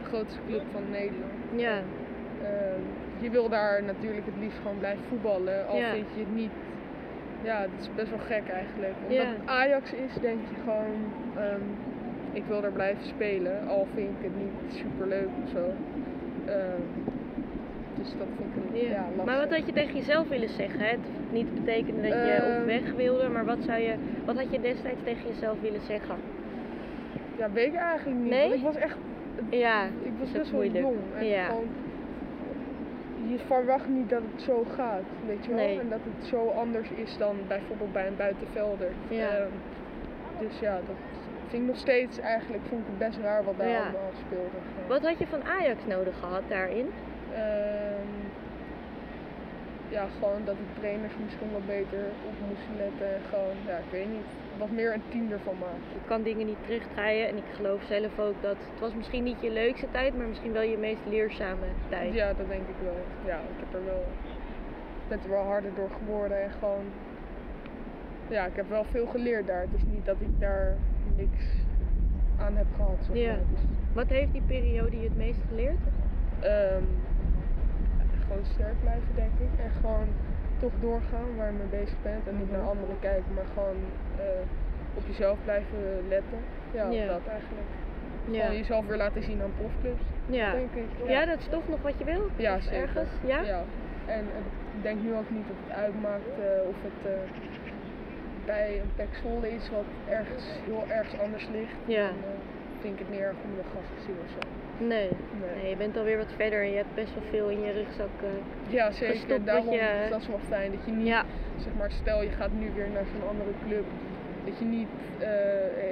de 0.00 0.04
grootste 0.08 0.40
club 0.46 0.62
van 0.72 0.82
Nederland. 0.90 1.32
Ja, 1.56 1.78
Ehm, 2.42 2.80
je 3.18 3.30
wil 3.30 3.48
daar 3.48 3.82
natuurlijk 3.82 4.26
het 4.26 4.34
liefst 4.40 4.58
gewoon 4.62 4.78
blijven 4.78 5.04
voetballen. 5.08 5.66
Al 5.68 5.76
Ja. 5.76 5.90
vind 5.92 6.06
je 6.14 6.20
het 6.20 6.34
niet. 6.34 6.50
Ja, 7.42 7.60
het 7.60 7.70
is 7.80 7.88
best 7.94 8.10
wel 8.10 8.18
gek 8.18 8.48
eigenlijk. 8.48 8.94
Omdat 9.02 9.16
Ja. 9.16 9.24
het 9.32 9.38
Ajax 9.44 9.92
is, 9.92 10.12
denk 10.20 10.40
je 10.50 10.56
gewoon. 10.64 10.96
ehm, 11.36 11.60
ik 12.32 12.44
wil 12.44 12.60
daar 12.60 12.72
blijven 12.72 13.04
spelen. 13.06 13.66
Al 13.68 13.86
vind 13.94 14.08
ik 14.08 14.22
het 14.22 14.36
niet 14.36 14.74
super 14.78 15.06
leuk 15.08 15.28
of 15.44 15.50
zo. 15.50 15.72
Ehm, 16.46 16.82
dus 17.98 18.08
dat 18.18 18.26
vind 18.36 18.74
ik 18.74 18.82
ja. 18.82 18.88
ja, 18.90 19.02
lastig. 19.02 19.24
maar 19.24 19.38
wat 19.38 19.50
had 19.50 19.66
je 19.66 19.72
tegen 19.72 19.94
jezelf 19.96 20.28
willen 20.28 20.48
zeggen? 20.48 20.80
hè? 20.80 20.86
Het 20.90 21.00
niet 21.32 21.46
te 21.46 21.60
betekenen 21.60 22.02
dat 22.02 22.12
je 22.12 22.32
Ehm. 22.32 22.60
op 22.60 22.66
weg 22.66 22.92
wilde, 22.92 23.28
maar 23.28 23.44
wat, 23.44 23.58
zou 23.60 23.78
je, 23.78 23.94
wat 24.24 24.36
had 24.36 24.50
je 24.50 24.60
destijds 24.60 25.00
tegen 25.04 25.28
jezelf 25.28 25.60
willen 25.60 25.80
zeggen? 25.86 26.16
Ja, 27.38 27.50
weet 27.50 27.66
ik 27.72 27.74
eigenlijk 27.80 28.18
niet. 28.20 28.30
Nee? 28.30 28.42
Want 28.48 28.54
ik 28.54 28.62
was 28.62 28.76
echt 28.76 28.96
Ja, 29.50 29.84
Ik 30.02 30.12
was 30.18 30.30
best 30.32 30.50
wel 30.50 30.64
jong. 30.64 30.96
En 31.16 31.26
Ja. 31.26 31.44
gewoon, 31.44 31.68
je 33.26 33.38
verwacht 33.46 33.88
niet 33.88 34.08
dat 34.08 34.22
het 34.32 34.42
zo 34.42 34.64
gaat, 34.74 35.02
weet 35.26 35.44
je 35.44 35.48
wel? 35.54 35.64
Nee. 35.64 35.80
En 35.80 35.88
dat 35.88 35.98
het 36.02 36.26
zo 36.26 36.48
anders 36.48 36.90
is 36.90 37.16
dan 37.18 37.36
bijvoorbeeld 37.48 37.92
bij 37.92 38.06
een 38.06 38.16
buitenvelder. 38.16 38.88
Ja. 39.08 39.28
Ehm, 39.28 39.48
dus 40.38 40.58
ja, 40.60 40.74
dat 40.74 40.96
vind 41.48 41.62
ik 41.62 41.68
nog 41.68 41.76
steeds 41.78 42.18
eigenlijk 42.18 42.62
vind 42.68 42.80
ik 42.80 42.86
het 42.86 42.98
best 42.98 43.18
raar 43.18 43.44
wat 43.44 43.58
daar 43.58 43.68
Ja. 43.68 43.80
allemaal 43.82 44.10
speelde. 44.26 44.58
Wat 44.88 45.02
had 45.06 45.18
je 45.18 45.26
van 45.26 45.42
Ajax 45.44 45.86
nodig 45.86 46.18
gehad 46.18 46.42
daarin? 46.48 46.86
Ehm, 47.34 48.10
ja, 49.88 50.06
gewoon 50.18 50.44
dat 50.44 50.56
de 50.56 50.80
trainers 50.80 51.12
misschien 51.24 51.52
wat 51.52 51.66
beter 51.66 52.02
op 52.28 52.34
moesten 52.48 52.76
letten. 52.76 53.14
En 53.14 53.20
gewoon, 53.30 53.56
ja, 53.66 53.76
ik 53.76 53.90
weet 53.90 54.08
niet, 54.08 54.26
wat 54.58 54.70
meer 54.70 54.92
een 54.94 55.02
team 55.08 55.32
ervan 55.32 55.58
maken. 55.58 55.88
Je 55.92 56.06
kan 56.06 56.22
dingen 56.22 56.46
niet 56.46 56.62
terugdraaien 56.66 57.28
en 57.28 57.36
ik 57.36 57.48
geloof 57.54 57.82
zelf 57.82 58.18
ook 58.18 58.42
dat 58.42 58.56
het 58.70 58.80
was 58.80 58.94
misschien 58.94 59.24
niet 59.24 59.40
je 59.40 59.50
leukste 59.50 59.86
tijd, 59.90 60.16
maar 60.16 60.26
misschien 60.26 60.52
wel 60.52 60.62
je 60.62 60.76
meest 60.78 61.00
leerzame 61.08 61.66
tijd. 61.88 62.14
Ja, 62.14 62.26
dat 62.32 62.48
denk 62.48 62.68
ik 62.68 62.78
wel. 62.82 63.00
Ja, 63.26 63.36
ik 63.36 63.58
heb 63.64 63.74
er 63.74 63.84
wel, 63.84 64.04
ben 65.08 65.18
er 65.24 65.30
wel 65.30 65.44
harder 65.44 65.74
door 65.74 65.90
geworden 65.90 66.42
en 66.42 66.50
gewoon, 66.50 66.84
ja, 68.28 68.46
ik 68.46 68.56
heb 68.56 68.68
wel 68.68 68.84
veel 68.84 69.06
geleerd 69.06 69.46
daar. 69.46 69.60
Het 69.60 69.74
is 69.76 69.84
niet 69.92 70.04
dat 70.04 70.16
ik 70.20 70.40
daar 70.40 70.76
niks 71.16 71.44
aan 72.40 72.56
heb 72.56 72.66
gehad. 72.76 72.98
Zeg 73.06 73.16
Ja. 73.16 73.30
maar. 73.30 73.38
Dus, 73.50 73.60
Wat 73.92 74.08
heeft 74.08 74.32
die 74.32 74.42
periode 74.46 74.96
je 74.98 75.04
het 75.04 75.16
meest 75.16 75.38
geleerd? 75.48 75.78
ehm, 76.40 76.82
gewoon 78.28 78.44
sterk 78.54 78.78
blijven, 78.80 79.12
denk 79.14 79.34
ik. 79.46 79.52
En 79.64 79.70
gewoon 79.80 80.08
toch 80.58 80.72
doorgaan 80.80 81.28
waar 81.36 81.50
je 81.52 81.58
mee 81.62 81.80
bezig 81.80 81.98
bent. 82.02 82.22
En 82.28 82.36
niet 82.38 82.50
Mhm. 82.50 82.56
naar 82.58 82.68
anderen 82.72 82.98
kijken, 83.00 83.30
maar 83.34 83.48
gewoon 83.54 83.80
eh, 84.24 84.42
op 84.98 85.04
jezelf 85.06 85.38
blijven 85.44 85.78
letten. 86.08 86.38
Ja, 86.78 86.84
dat 87.14 87.26
eigenlijk. 87.36 87.70
Ja. 88.30 88.40
Gewoon 88.42 88.56
jezelf 88.56 88.86
weer 88.86 88.96
laten 88.96 89.22
zien 89.22 89.42
aan 89.42 89.52
profclubs, 89.58 90.02
Ja. 90.26 90.52
denk 90.52 90.72
ik. 90.72 90.88
ja, 91.08 91.24
dat 91.26 91.38
is 91.38 91.48
toch 91.48 91.68
nog 91.68 91.82
wat 91.82 91.94
je 91.98 92.04
wil? 92.04 92.22
Ja, 92.36 92.60
zeker. 92.60 92.78
ergens? 92.80 93.10
Ja? 93.26 93.40
Ja. 93.40 93.62
En 94.06 94.24
ik 94.76 94.82
denk 94.82 95.02
nu 95.02 95.14
ook 95.14 95.30
niet 95.30 95.46
dat 95.46 95.56
het 95.66 95.76
uitmaakt 95.76 96.28
eh, 96.38 96.68
of 96.68 96.76
het 96.88 97.12
eh, 97.12 97.18
bij 98.46 98.80
een 98.80 98.90
Pek 98.96 99.08
is 99.50 99.70
wat 99.70 99.84
ergens 100.08 100.44
heel 100.64 100.84
ergens 100.88 101.20
anders 101.20 101.48
ligt. 101.52 101.76
Ja. 101.84 102.06
En, 102.08 102.14
vind 102.80 103.00
ik 103.00 103.06
het 103.08 103.18
erg 103.18 103.36
om 103.44 103.50
de 103.56 103.62
gast 103.74 103.90
te 103.96 104.02
zien 104.06 104.16
of 104.24 104.30
zo. 104.36 104.38
Nee. 104.84 105.08
Nee. 105.40 105.62
nee, 105.62 105.70
je 105.70 105.76
bent 105.76 105.96
alweer 105.96 106.16
wat 106.16 106.32
verder 106.36 106.60
en 106.62 106.70
je 106.70 106.76
hebt 106.76 106.94
best 106.94 107.14
wel 107.14 107.22
veel 107.30 107.48
in 107.48 107.60
je 107.60 107.72
rugzak. 107.72 108.14
eh. 108.22 108.72
Ja, 108.74 108.90
zeker. 108.90 109.14
Gestopt 109.14 109.46
Daarom, 109.46 109.70
je- 109.74 110.06
dat 110.10 110.20
is 110.20 110.28
wel 110.28 110.38
fijn. 110.48 110.70
Dat 110.72 110.84
je 110.84 110.92
niet, 110.92 111.06
Ja, 111.06 111.24
zeg 111.56 111.72
maar, 111.78 111.90
stel 111.90 112.22
je 112.22 112.30
gaat 112.30 112.52
nu 112.52 112.70
weer 112.76 112.88
naar 112.94 113.04
zo'n 113.12 113.28
andere 113.28 113.50
club. 113.66 113.84
Dat 114.44 114.58
je 114.58 114.64
niet 114.64 114.88
eh, 115.18 115.28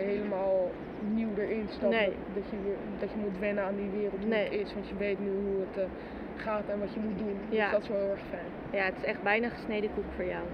helemaal 0.06 0.70
nieuw 1.14 1.28
erin 1.38 1.66
stapt. 1.68 1.92
Nee. 1.92 2.06
Dat, 2.06 2.34
dat 2.34 2.44
je 2.50 2.56
weer, 2.64 2.76
dat 2.98 3.10
je 3.10 3.16
moet 3.16 3.38
wennen 3.38 3.64
aan 3.64 3.76
die 3.76 3.90
wereld 3.98 4.20
hoe 4.20 4.28
Nee. 4.28 4.44
het 4.44 4.52
is. 4.52 4.74
Want 4.74 4.88
je 4.88 4.96
weet 4.96 5.18
nu 5.20 5.28
hoe 5.30 5.60
het 5.68 5.76
eh, 5.84 5.88
gaat 6.36 6.68
en 6.68 6.78
wat 6.78 6.94
je 6.94 7.00
moet 7.00 7.18
doen. 7.18 7.36
Ja. 7.48 7.62
Dus 7.64 7.72
dat 7.72 7.82
is 7.82 7.88
wel 7.88 7.98
heel 7.98 8.10
erg 8.10 8.26
fijn. 8.30 8.50
ja, 8.78 8.84
het 8.84 8.96
is 8.96 9.04
echt 9.04 9.22
bijna 9.22 9.48
gesneden 9.48 9.90
koek 9.94 10.04
voor 10.16 10.24
jou. 10.24 10.44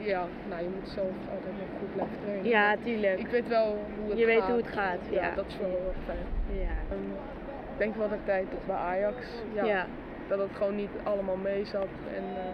Ja, 0.00 0.26
nou 0.48 0.62
je 0.62 0.68
moet 0.68 0.88
zelf 0.88 1.06
altijd 1.34 1.54
nog 1.58 1.68
goed 1.78 1.92
blijven 1.94 2.16
trainen. 2.22 2.48
Ja, 2.48 2.76
tuurlijk. 2.84 3.18
Ik 3.18 3.26
weet 3.26 3.48
wel 3.48 3.78
hoe 4.00 4.10
het 4.10 4.18
Je 4.18 4.24
gaat. 4.24 4.34
weet 4.34 4.44
hoe 4.48 4.56
het 4.56 4.68
gaat, 4.68 4.98
ja. 5.10 5.34
dat 5.34 5.46
is 5.46 5.56
wel 5.58 5.68
heel 5.68 5.86
erg 5.88 6.04
fijn. 6.04 6.26
Ja. 6.60 6.74
Ehm, 6.90 7.10
ik 7.72 7.78
denk 7.78 7.94
wel 7.96 8.08
de 8.08 8.16
tijd 8.24 8.50
tot 8.50 8.66
bij 8.66 8.76
Ajax. 8.76 9.16
Ja, 9.54 9.64
ja. 9.64 9.86
Dat 10.28 10.38
het 10.38 10.50
gewoon 10.54 10.76
niet 10.76 10.90
allemaal 11.02 11.36
mee 11.36 11.64
zat. 11.64 11.88
En 12.14 12.24
eh, 12.36 12.52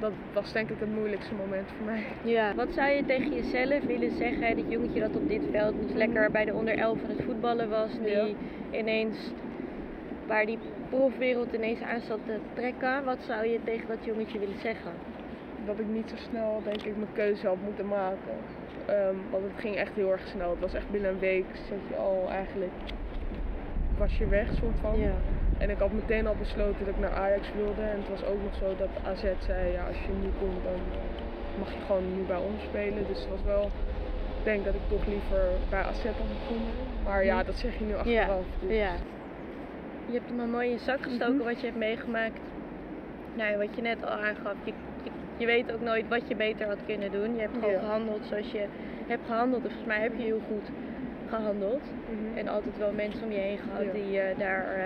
dat 0.00 0.12
was 0.32 0.52
denk 0.52 0.70
ik 0.70 0.80
het 0.80 0.94
moeilijkste 0.94 1.34
moment 1.34 1.68
voor 1.76 1.86
mij. 1.86 2.04
Ja. 2.22 2.54
Wat 2.54 2.68
zou 2.72 2.90
je 2.90 3.04
tegen 3.04 3.34
jezelf 3.34 3.82
willen 3.84 4.10
zeggen? 4.16 4.56
Dat 4.56 4.64
jongetje 4.68 5.00
dat 5.00 5.16
op 5.16 5.28
dit 5.28 5.42
veld 5.50 5.74
dus 5.82 5.92
lekker 5.92 6.30
bij 6.30 6.44
de 6.44 6.54
onder 6.54 6.78
11 6.78 7.02
aan 7.02 7.10
het 7.10 7.24
voetballen 7.24 7.68
was. 7.68 7.90
Die 8.04 8.36
ineens, 8.70 9.30
waar 10.26 10.46
die 10.46 10.58
profwereld 10.90 11.52
ineens 11.52 11.80
aan 11.80 12.00
zat 12.00 12.20
te 12.26 12.38
trekken. 12.54 13.04
Wat 13.04 13.18
zou 13.26 13.46
je 13.46 13.58
tegen 13.64 13.88
dat 13.88 14.04
jongetje 14.04 14.38
willen 14.38 14.58
zeggen? 14.60 14.92
Dat 15.64 15.78
ik 15.78 15.86
niet 15.86 16.08
zo 16.08 16.16
snel 16.16 16.60
denk 16.64 16.82
ik 16.82 16.96
mijn 16.96 17.12
keuze 17.12 17.46
had 17.46 17.56
moeten 17.64 17.86
maken. 17.88 18.34
Ehm, 18.86 19.14
want 19.30 19.42
het 19.44 19.60
ging 19.60 19.76
echt 19.76 19.94
heel 19.94 20.10
erg 20.10 20.26
snel. 20.26 20.50
Het 20.50 20.60
was 20.60 20.74
echt 20.74 20.90
binnen 20.90 21.10
een 21.10 21.18
week 21.18 21.44
zat 21.68 21.78
je 21.88 21.96
al 21.96 22.26
eigenlijk 22.30 22.72
was 23.98 24.18
je 24.18 24.26
weg 24.28 24.46
soort 24.54 24.78
van. 24.80 24.94
En 25.58 25.70
ik 25.70 25.78
had 25.78 25.92
meteen 25.92 26.26
al 26.26 26.34
besloten 26.38 26.84
dat 26.84 26.94
ik 26.94 27.00
naar 27.00 27.14
Ajax 27.14 27.52
wilde. 27.56 27.82
En 27.82 27.96
het 28.00 28.08
was 28.08 28.24
ook 28.24 28.42
nog 28.42 28.54
zo 28.54 28.74
dat 28.78 28.88
AZ 29.04 29.24
zei, 29.46 29.72
ja, 29.72 29.86
als 29.86 29.96
je 30.00 30.12
nu 30.22 30.28
komt 30.40 30.62
dan 30.64 30.80
mag 31.58 31.72
je 31.72 31.78
gewoon 31.86 32.14
nu 32.16 32.22
bij 32.22 32.36
ons 32.36 32.62
spelen. 32.62 33.06
Dus 33.08 33.18
het 33.20 33.28
was 33.28 33.42
wel, 33.44 33.64
ik 34.38 34.44
denk 34.44 34.64
dat 34.64 34.74
ik 34.74 34.80
toch 34.88 35.06
liever 35.06 35.42
bij 35.70 35.82
AZ 35.82 36.04
had 36.04 36.28
begonnen. 36.38 36.72
Maar 37.04 37.24
ja, 37.24 37.42
dat 37.42 37.54
zeg 37.54 37.78
je 37.78 37.84
nu 37.84 37.94
achteraf. 37.94 38.44
Dus. 38.60 38.76
Ja. 38.76 38.92
Je 40.06 40.12
hebt 40.12 40.28
hem 40.30 40.40
al 40.40 40.46
mooi 40.46 40.66
in 40.66 40.72
je 40.72 40.78
zak 40.78 41.02
gestoken 41.02 41.34
Mhm. 41.36 41.44
wat 41.44 41.60
je 41.60 41.66
hebt 41.66 41.78
meegemaakt. 41.78 42.40
Nou, 43.34 43.50
ja, 43.50 43.56
wat 43.58 43.74
je 43.76 43.82
net 43.82 44.04
al 44.04 44.10
aangaf, 44.10 44.54
je, 44.64 44.72
je, 45.36 45.46
weet 45.46 45.72
ook 45.72 45.80
nooit 45.80 46.08
wat 46.08 46.28
je 46.28 46.36
beter 46.36 46.66
had 46.66 46.78
kunnen 46.86 47.12
doen. 47.12 47.34
Je 47.34 47.40
hebt 47.40 47.54
gewoon 47.54 47.70
Ja. 47.70 47.78
gehandeld 47.78 48.24
zoals 48.28 48.52
je 48.52 48.64
hebt 49.06 49.26
gehandeld. 49.26 49.62
En 49.64 49.70
volgens 49.70 49.88
mij 49.92 50.00
heb 50.00 50.12
je 50.16 50.22
heel 50.22 50.40
goed 50.48 50.68
gehandeld. 51.28 51.82
Mhm. 52.10 52.38
En 52.38 52.48
altijd 52.48 52.78
wel 52.78 52.92
mensen 52.92 53.22
om 53.24 53.30
je 53.30 53.38
heen 53.38 53.58
gehad 53.58 53.84
Ja. 53.84 53.92
die 53.92 54.10
je 54.10 54.34
daar, 54.38 54.64
eh 54.74 54.84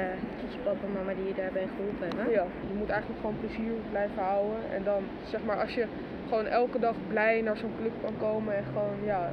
papa 0.64 0.86
en 0.86 0.92
mama, 0.92 1.14
die 1.14 1.26
je 1.26 1.34
daarbij 1.34 1.66
geholpen 1.76 2.06
hebben. 2.08 2.34
Ja, 2.34 2.44
je 2.70 2.74
moet 2.78 2.88
eigenlijk 2.88 3.20
gewoon 3.20 3.38
plezier 3.40 3.72
blijven 3.90 4.22
houden. 4.22 4.56
En 4.74 4.82
dan, 4.84 5.02
zeg 5.24 5.44
maar, 5.44 5.60
als 5.60 5.74
je 5.74 5.86
gewoon 6.28 6.46
elke 6.46 6.78
dag 6.78 6.94
blij 7.08 7.40
naar 7.40 7.56
zo'n 7.56 7.72
club 7.80 7.92
kan 8.04 8.14
komen 8.18 8.56
en 8.56 8.64
gewoon, 8.64 8.96
ja, 9.04 9.30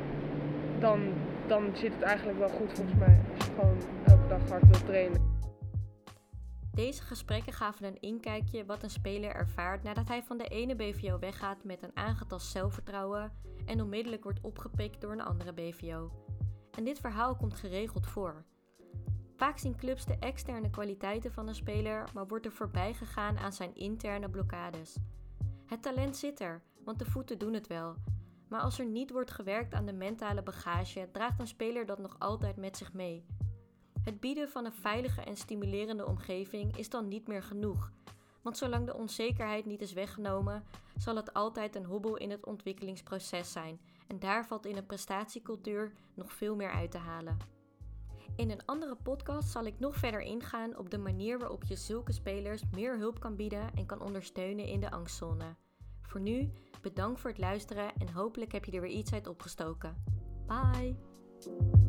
dan, 0.80 1.00
dan 1.48 1.70
zit 1.74 1.92
het 1.94 2.02
eigenlijk 2.04 2.40
wel 2.40 2.50
goed 2.50 2.72
volgens 2.74 2.98
mij. 3.00 3.18
Als 3.38 3.46
je 3.46 3.52
gewoon 3.60 3.78
elke 4.06 4.28
dag 4.28 4.50
hard 4.50 4.64
wilt 4.70 4.86
trainen. 4.86 5.37
Deze 6.78 7.02
gesprekken 7.02 7.54
gaven 7.54 7.86
een 7.86 8.00
inkijkje 8.00 8.66
wat 8.66 8.84
een 8.84 8.90
speler 8.90 9.36
ervaart 9.36 9.84
nadat 9.84 10.08
hij 10.08 10.24
van 10.24 10.38
de 10.38 10.48
ene 10.48 10.76
BVO 10.76 11.20
weggaat 11.20 11.64
met 11.64 11.84
een 11.84 11.96
aangetast 11.96 12.48
zelfvertrouwen 12.48 13.32
en 13.66 13.82
onmiddellijk 13.82 14.24
wordt 14.24 14.42
opgepikt 14.42 15.02
door 15.02 15.12
een 15.12 15.22
andere 15.22 15.54
BVO. 15.54 16.12
En 16.72 16.84
dit 16.84 17.00
verhaal 17.00 17.36
komt 17.36 17.56
geregeld 17.56 18.08
voor. 18.08 18.46
Vaak 19.36 19.58
zien 19.58 19.76
clubs 19.76 20.06
de 20.06 20.18
externe 20.20 20.70
kwaliteiten 20.70 21.32
van 21.32 21.48
een 21.48 21.56
speler, 21.56 22.10
maar 22.14 22.28
wordt 22.28 22.46
er 22.46 22.52
voorbij 22.52 22.94
gegaan 22.94 23.38
aan 23.38 23.54
zijn 23.54 23.76
interne 23.76 24.30
blokkades. 24.30 24.98
Het 25.66 25.82
talent 25.82 26.18
zit 26.18 26.40
er, 26.40 26.62
want 26.84 27.00
de 27.00 27.06
voeten 27.06 27.40
doen 27.40 27.54
het 27.54 27.68
wel. 27.68 27.96
Maar 28.50 28.62
als 28.62 28.80
er 28.80 28.86
niet 28.86 29.12
wordt 29.12 29.32
gewerkt 29.32 29.74
aan 29.74 29.86
de 29.86 29.94
mentale 29.94 30.44
bagage, 30.44 31.10
draagt 31.12 31.40
een 31.40 31.48
speler 31.48 31.86
dat 31.86 32.00
nog 32.00 32.16
altijd 32.20 32.58
met 32.58 32.78
zich 32.78 32.94
mee. 32.94 33.26
Het 34.08 34.20
bieden 34.20 34.50
van 34.50 34.66
een 34.66 34.74
veilige 34.74 35.22
en 35.22 35.38
stimulerende 35.38 36.06
omgeving 36.06 36.78
is 36.78 36.90
dan 36.90 37.08
niet 37.08 37.28
meer 37.28 37.44
genoeg. 37.44 37.92
Want 38.42 38.58
zolang 38.58 38.86
de 38.86 38.96
onzekerheid 38.96 39.66
niet 39.66 39.82
is 39.82 39.94
weggenomen, 39.94 40.64
zal 40.98 41.16
het 41.16 41.34
altijd 41.34 41.76
een 41.76 41.86
hobbel 41.86 42.18
in 42.18 42.32
het 42.32 42.46
ontwikkelingsproces 42.46 43.52
zijn. 43.52 43.80
En 44.08 44.20
daar 44.20 44.46
valt 44.46 44.66
in 44.66 44.78
een 44.78 44.86
prestatiecultuur 44.86 45.92
nog 46.14 46.34
veel 46.34 46.56
meer 46.56 46.72
uit 46.72 46.92
te 46.92 46.98
halen. 46.98 47.38
In 48.36 48.52
een 48.52 48.66
andere 48.66 48.96
podcast 48.96 49.50
zal 49.50 49.66
ik 49.66 49.80
nog 49.80 49.96
verder 49.96 50.22
ingaan 50.22 50.78
op 50.78 50.90
de 50.90 50.98
manier 50.98 51.40
waarop 51.40 51.64
je 51.64 51.76
zulke 51.76 52.12
spelers 52.12 52.62
meer 52.72 52.98
hulp 52.98 53.20
kan 53.20 53.36
bieden 53.36 53.74
en 53.76 53.86
kan 53.86 54.02
ondersteunen 54.02 54.66
in 54.66 54.80
de 54.80 54.92
angstzone. 54.92 55.56
Voor 56.02 56.22
nu, 56.22 56.52
bedankt 56.82 57.20
voor 57.20 57.30
het 57.30 57.40
luisteren 57.40 57.96
en 57.98 58.10
hopelijk 58.10 58.52
heb 58.52 58.66
je 58.66 58.72
er 58.72 58.82
weer 58.82 58.92
iets 58.92 59.14
uit 59.14 59.28
opgestoken. 59.28 60.04
Bye! 60.46 61.87